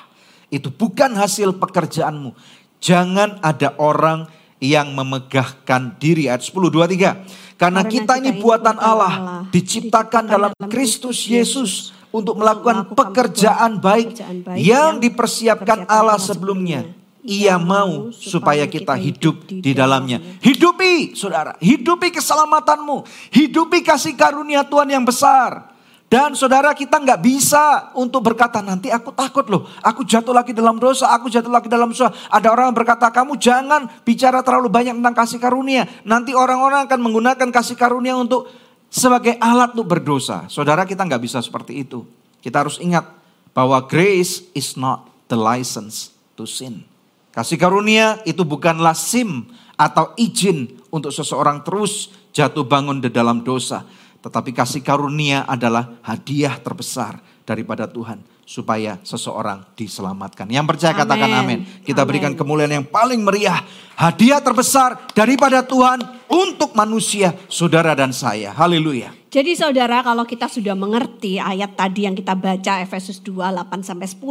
[0.47, 2.31] Itu bukan hasil pekerjaanmu.
[2.79, 4.31] Jangan ada orang
[4.63, 6.31] yang memegahkan diri.
[6.31, 7.59] Ayat 10, 23.
[7.59, 13.77] Karena, Karena kita, kita ini buatan Allah, Allah diciptakan dalam Kristus Yesus untuk melakukan pekerjaan
[13.77, 14.17] baik
[14.57, 20.23] yang dipersiapkan Allah sebelumnya ia mau supaya kita hidup di dalamnya.
[20.39, 23.03] Hidupi saudara, hidupi keselamatanmu.
[23.35, 25.77] Hidupi kasih karunia Tuhan yang besar.
[26.09, 29.69] Dan saudara kita nggak bisa untuk berkata nanti aku takut loh.
[29.85, 32.09] Aku jatuh lagi dalam dosa, aku jatuh lagi dalam dosa.
[32.33, 35.85] Ada orang yang berkata kamu jangan bicara terlalu banyak tentang kasih karunia.
[36.09, 38.49] Nanti orang-orang akan menggunakan kasih karunia untuk
[38.89, 40.49] sebagai alat untuk berdosa.
[40.49, 42.03] Saudara kita nggak bisa seperti itu.
[42.41, 43.05] Kita harus ingat
[43.53, 46.83] bahwa grace is not the license to sin.
[47.29, 49.45] Kasih karunia itu bukanlah SIM
[49.77, 53.85] atau izin untuk seseorang terus jatuh bangun di dalam dosa.
[54.19, 60.49] Tetapi kasih karunia adalah hadiah terbesar daripada Tuhan supaya seseorang diselamatkan.
[60.49, 61.01] Yang percaya amen.
[61.05, 61.59] katakan amin.
[61.85, 62.09] Kita amen.
[62.09, 63.61] berikan kemuliaan yang paling meriah.
[63.93, 68.49] Hadiah terbesar daripada Tuhan untuk manusia, saudara dan saya.
[68.55, 69.19] Haleluya.
[69.29, 74.09] Jadi saudara kalau kita sudah mengerti ayat tadi yang kita baca Efesus 2 8 sampai
[74.09, 74.25] 10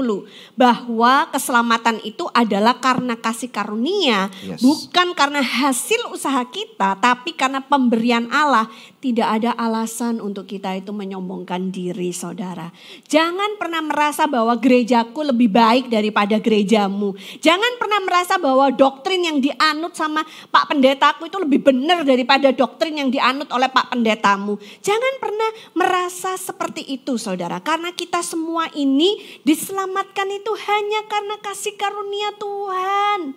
[0.59, 4.59] bahwa keselamatan itu adalah karena kasih karunia yes.
[4.59, 8.67] bukan karena hasil usaha kita tapi karena pemberian Allah
[8.99, 12.75] tidak ada alasan untuk kita itu menyombongkan diri saudara.
[13.07, 17.13] Jangan pernah merasa bahwa gerejaku lebih baik daripada gerejamu.
[17.43, 22.97] Jangan pernah merasa bahwa doktrin yang dianut sama Pak Pendetaku itu lebih benar daripada doktrin
[22.97, 24.57] yang dianut oleh Pak Pendetamu.
[24.81, 27.61] Jangan pernah merasa seperti itu saudara.
[27.61, 33.37] Karena kita semua ini diselamatkan itu hanya karena kasih karunia Tuhan.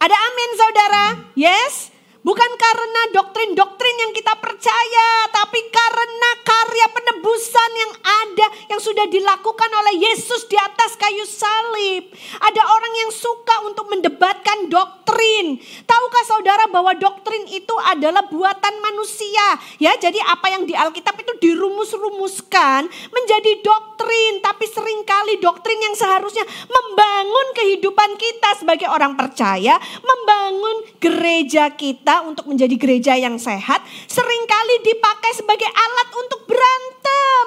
[0.00, 1.04] Ada amin saudara?
[1.36, 1.99] Yes?
[2.20, 9.70] Bukan karena doktrin-doktrin yang kita percaya, tapi karena karya penebusan yang ada, yang sudah dilakukan
[9.72, 12.12] oleh Yesus di atas kayu salib.
[12.44, 15.64] Ada orang yang suka untuk mendebatkan doktrin.
[15.88, 19.56] Tahukah saudara bahwa doktrin itu adalah buatan manusia?
[19.80, 22.84] Ya, jadi apa yang di Alkitab itu dirumus-rumuskan
[23.16, 30.84] menjadi doktrin, tapi sering kali doktrin yang seharusnya membangun kehidupan kita sebagai orang percaya, membangun
[31.00, 37.46] gereja kita kita untuk menjadi gereja yang sehat sering kali dipakai sebagai alat untuk berantem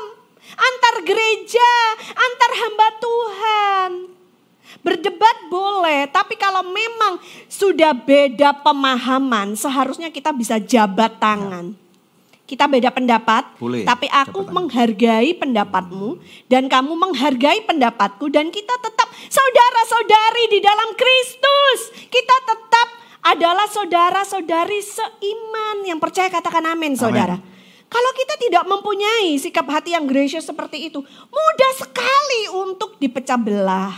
[0.55, 1.71] antar gereja,
[2.15, 3.91] antar hamba Tuhan.
[4.79, 7.19] Berdebat boleh, tapi kalau memang
[7.51, 11.75] sudah beda pemahaman, seharusnya kita bisa jabat tangan.
[12.47, 19.11] Kita beda pendapat, Boleh, tapi aku menghargai pendapatmu dan kamu menghargai pendapatku dan kita tetap
[19.27, 22.07] saudara-saudari di dalam Kristus.
[22.07, 27.39] Kita tetap adalah saudara-saudari seiman yang percaya katakan amin, saudara.
[27.87, 30.99] Kalau kita tidak mempunyai sikap hati yang gracious seperti itu,
[31.29, 33.95] mudah sekali untuk dipecah belah.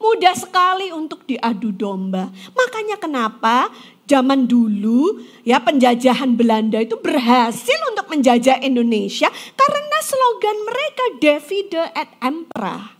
[0.00, 2.32] Mudah sekali untuk diadu domba.
[2.56, 3.68] Makanya kenapa
[4.08, 12.10] zaman dulu ya penjajahan Belanda itu berhasil untuk menjajah Indonesia karena slogan mereka Divide et
[12.24, 12.99] Impera.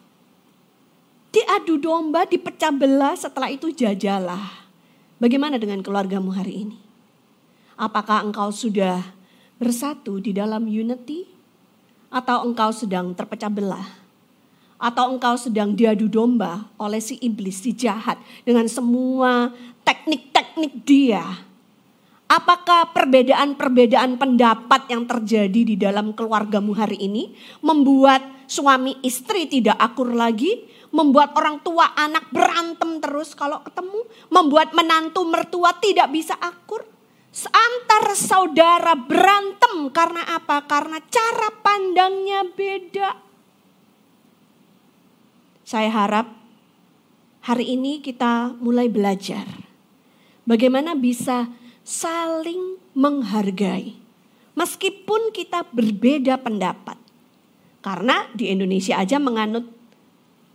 [1.31, 4.67] Diadu domba, dipecah belah, setelah itu jajalah.
[5.23, 6.79] Bagaimana dengan keluargamu hari ini?
[7.79, 8.99] Apakah engkau sudah
[9.63, 11.31] bersatu di dalam unity?
[12.11, 13.87] Atau engkau sedang terpecah belah?
[14.83, 19.55] Atau engkau sedang diadu domba oleh si iblis, si jahat dengan semua
[19.87, 21.23] teknik-teknik dia?
[22.27, 30.11] Apakah perbedaan-perbedaan pendapat yang terjadi di dalam keluargamu hari ini membuat suami istri tidak akur
[30.11, 30.67] lagi?
[30.91, 34.05] Membuat orang tua anak berantem terus kalau ketemu?
[34.31, 36.83] Membuat menantu mertua tidak bisa akur?
[37.31, 40.67] Antar saudara berantem karena apa?
[40.67, 43.11] Karena cara pandangnya beda.
[45.63, 46.27] Saya harap
[47.47, 49.47] hari ini kita mulai belajar
[50.43, 51.47] bagaimana bisa
[51.87, 53.95] saling menghargai
[54.59, 56.99] meskipun kita berbeda pendapat.
[57.81, 59.80] Karena di Indonesia aja menganut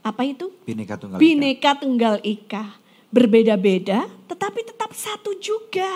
[0.06, 0.54] apa itu?
[0.70, 1.22] Bineka Tunggal Ika.
[1.26, 2.64] Bineka Tunggal Ika.
[3.10, 5.90] Berbeda-beda tetapi tetap satu juga.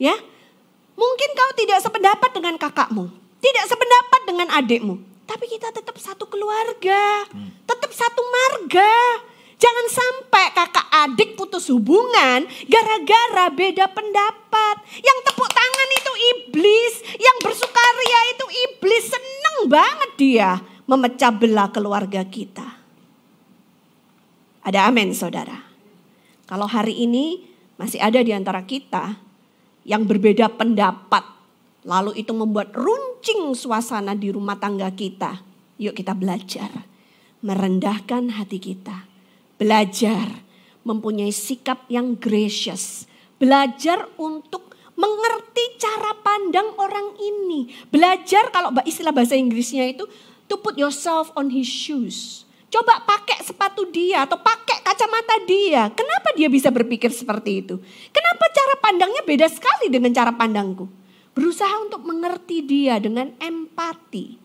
[0.00, 0.16] Ya.
[0.92, 3.08] Mungkin kau tidak sependapat dengan kakakmu,
[3.40, 7.26] tidak sependapat dengan adikmu, tapi kita tetap satu keluarga,
[7.64, 8.92] tetap satu marga.
[9.56, 14.84] Jangan sampai kakak adik putus hubungan gara-gara beda pendapat.
[15.00, 19.04] Yang tepuk tangan itu iblis, yang bersukaria itu iblis.
[19.08, 20.50] Seneng banget dia
[20.84, 22.71] memecah belah keluarga kita.
[24.62, 25.58] Ada amin saudara.
[26.46, 27.42] Kalau hari ini
[27.74, 29.18] masih ada di antara kita
[29.82, 31.26] yang berbeda pendapat.
[31.82, 35.42] Lalu itu membuat runcing suasana di rumah tangga kita.
[35.82, 36.70] Yuk kita belajar.
[37.42, 39.02] Merendahkan hati kita.
[39.58, 40.30] Belajar
[40.86, 43.10] mempunyai sikap yang gracious.
[43.42, 47.66] Belajar untuk mengerti cara pandang orang ini.
[47.90, 50.06] Belajar kalau istilah bahasa Inggrisnya itu
[50.46, 52.46] to put yourself on his shoes.
[52.72, 55.92] Coba pakai sepatu dia atau pakai kacamata dia.
[55.92, 57.76] Kenapa dia bisa berpikir seperti itu?
[58.08, 60.88] Kenapa cara pandangnya beda sekali dengan cara pandangku?
[61.36, 64.40] Berusaha untuk mengerti dia dengan empati.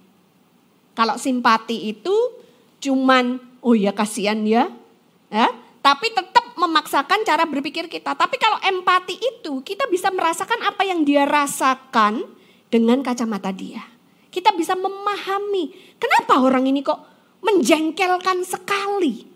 [0.91, 2.11] Kalau simpati itu
[2.83, 4.67] cuman oh ya kasihan ya.
[5.31, 5.47] ya
[5.79, 8.11] tapi tetap memaksakan cara berpikir kita.
[8.11, 12.27] Tapi kalau empati itu kita bisa merasakan apa yang dia rasakan
[12.67, 13.87] dengan kacamata dia.
[14.27, 19.27] Kita bisa memahami kenapa orang ini kok menjengkelkan sekali.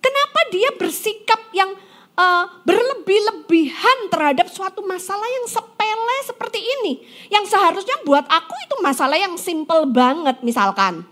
[0.00, 1.76] Kenapa dia bersikap yang
[2.16, 7.04] uh, berlebih-lebihan terhadap suatu masalah yang sepele seperti ini.
[7.28, 11.04] Yang seharusnya buat aku itu masalah yang simple banget misalkan.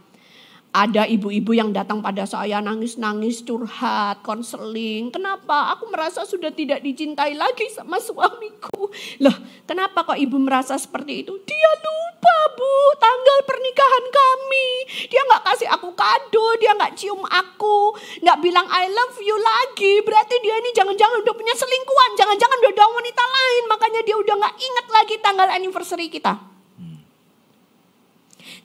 [0.79, 5.11] Ada ibu-ibu yang datang pada saya nangis-nangis, curhat, konseling.
[5.11, 5.75] Kenapa?
[5.75, 8.87] Aku merasa sudah tidak dicintai lagi sama suamiku.
[9.19, 9.35] Loh,
[9.67, 11.35] kenapa kok ibu merasa seperti itu?
[11.43, 14.71] Dia lupa bu, tanggal pernikahan kami.
[15.11, 19.99] Dia nggak kasih aku kado, dia nggak cium aku, nggak bilang I love you lagi.
[20.07, 23.63] Berarti dia ini jangan-jangan udah punya selingkuhan, jangan-jangan udah ada wanita lain.
[23.67, 26.58] Makanya dia udah nggak ingat lagi tanggal anniversary kita.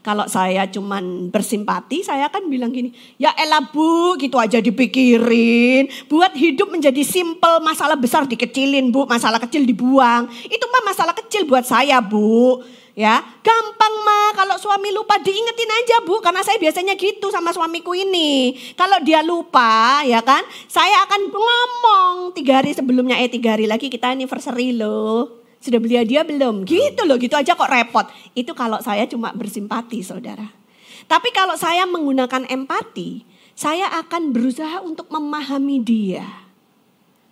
[0.03, 5.87] Kalau saya cuman bersimpati, saya akan bilang gini, ya elah bu, gitu aja dipikirin.
[6.11, 10.27] Buat hidup menjadi simple, masalah besar dikecilin bu, masalah kecil dibuang.
[10.43, 12.59] Itu mah masalah kecil buat saya bu.
[12.99, 17.95] Ya, gampang mah kalau suami lupa diingetin aja bu, karena saya biasanya gitu sama suamiku
[17.95, 18.59] ini.
[18.75, 23.87] Kalau dia lupa, ya kan, saya akan ngomong tiga hari sebelumnya, eh tiga hari lagi
[23.87, 26.67] kita anniversary loh sudah beli hadiah belum?
[26.67, 28.03] Gitu loh, gitu aja kok repot.
[28.35, 30.51] Itu kalau saya cuma bersimpati saudara.
[31.07, 33.23] Tapi kalau saya menggunakan empati,
[33.55, 36.27] saya akan berusaha untuk memahami dia.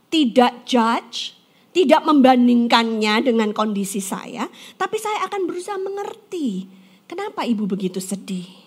[0.07, 1.35] Tidak judge,
[1.75, 4.47] tidak membandingkannya dengan kondisi saya,
[4.79, 6.67] tapi saya akan berusaha mengerti.
[7.11, 8.60] Kenapa ibu begitu sedih?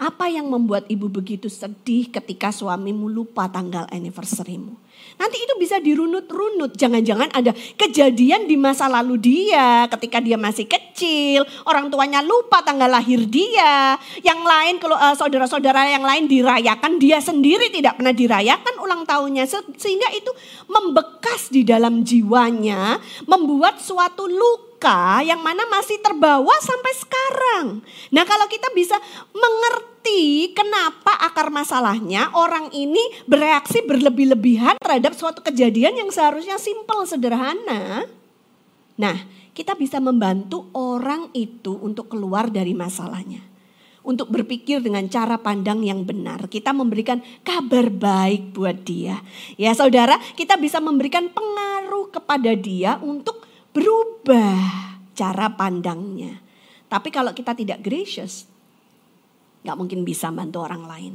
[0.00, 4.72] Apa yang membuat ibu begitu sedih ketika suamimu lupa tanggal anniversary-mu?
[5.20, 6.72] Nanti itu bisa dirunut-runut.
[6.72, 11.44] Jangan-jangan ada kejadian di masa lalu dia ketika dia masih kecil.
[11.68, 14.00] Orang tuanya lupa tanggal lahir dia.
[14.24, 16.96] Yang lain kalau uh, saudara-saudara yang lain dirayakan.
[16.96, 19.44] Dia sendiri tidak pernah dirayakan ulang tahunnya.
[19.76, 20.32] Sehingga itu
[20.64, 22.96] membekas di dalam jiwanya.
[23.28, 27.84] Membuat suatu luka luka yang mana masih terbawa sampai sekarang.
[28.16, 28.96] Nah, kalau kita bisa
[29.28, 38.08] mengerti kenapa akar masalahnya, orang ini bereaksi berlebih-lebihan terhadap suatu kejadian yang seharusnya simpel, sederhana.
[38.96, 39.16] Nah,
[39.52, 43.52] kita bisa membantu orang itu untuk keluar dari masalahnya
[44.00, 46.48] untuk berpikir dengan cara pandang yang benar.
[46.48, 49.20] Kita memberikan kabar baik buat dia.
[49.60, 54.58] Ya saudara, kita bisa memberikan pengaruh kepada dia untuk berubah
[55.14, 56.40] cara pandangnya.
[56.90, 58.50] Tapi kalau kita tidak gracious,
[59.62, 61.14] nggak mungkin bisa bantu orang lain.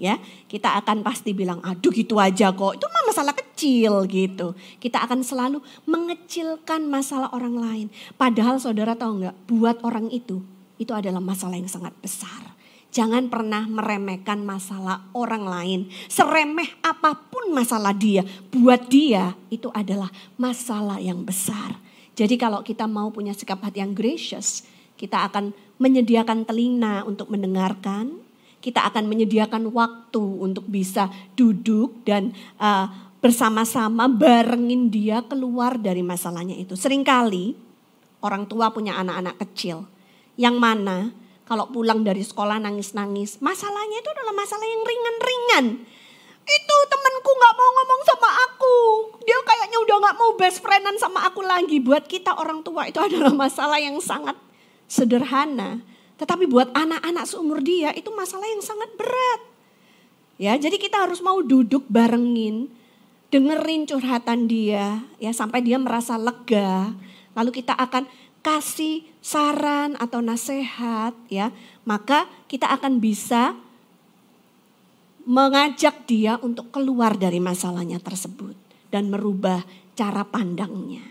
[0.00, 0.16] Ya,
[0.48, 4.56] kita akan pasti bilang, aduh gitu aja kok, itu mah masalah kecil gitu.
[4.80, 7.86] Kita akan selalu mengecilkan masalah orang lain.
[8.16, 10.40] Padahal saudara tahu nggak, buat orang itu
[10.80, 12.56] itu adalah masalah yang sangat besar.
[12.90, 15.80] Jangan pernah meremehkan masalah orang lain.
[16.10, 21.78] Seremeh apa pun masalah dia, buat dia itu adalah masalah yang besar.
[22.18, 24.66] Jadi kalau kita mau punya sikap hati yang gracious,
[24.98, 28.18] kita akan menyediakan telinga untuk mendengarkan,
[28.58, 32.90] kita akan menyediakan waktu untuk bisa duduk dan uh,
[33.22, 36.76] bersama-sama barengin dia keluar dari masalahnya itu.
[36.76, 37.56] Seringkali
[38.20, 39.88] orang tua punya anak-anak kecil
[40.36, 41.12] yang mana
[41.50, 45.82] kalau pulang dari sekolah nangis-nangis, masalahnya itu adalah masalah yang ringan-ringan.
[46.46, 48.76] Itu temanku gak mau ngomong sama aku.
[49.26, 51.82] Dia kayaknya udah gak mau best friendan sama aku lagi.
[51.82, 54.38] Buat kita orang tua itu adalah masalah yang sangat
[54.86, 55.82] sederhana.
[56.22, 59.40] Tetapi buat anak-anak seumur dia itu masalah yang sangat berat.
[60.38, 62.70] Ya, jadi kita harus mau duduk barengin,
[63.34, 66.94] dengerin curhatan dia, ya sampai dia merasa lega.
[67.34, 68.06] Lalu kita akan
[68.38, 71.52] kasih saran atau nasihat ya,
[71.84, 73.56] maka kita akan bisa
[75.28, 78.56] mengajak dia untuk keluar dari masalahnya tersebut
[78.88, 79.62] dan merubah
[79.94, 81.04] cara pandangnya.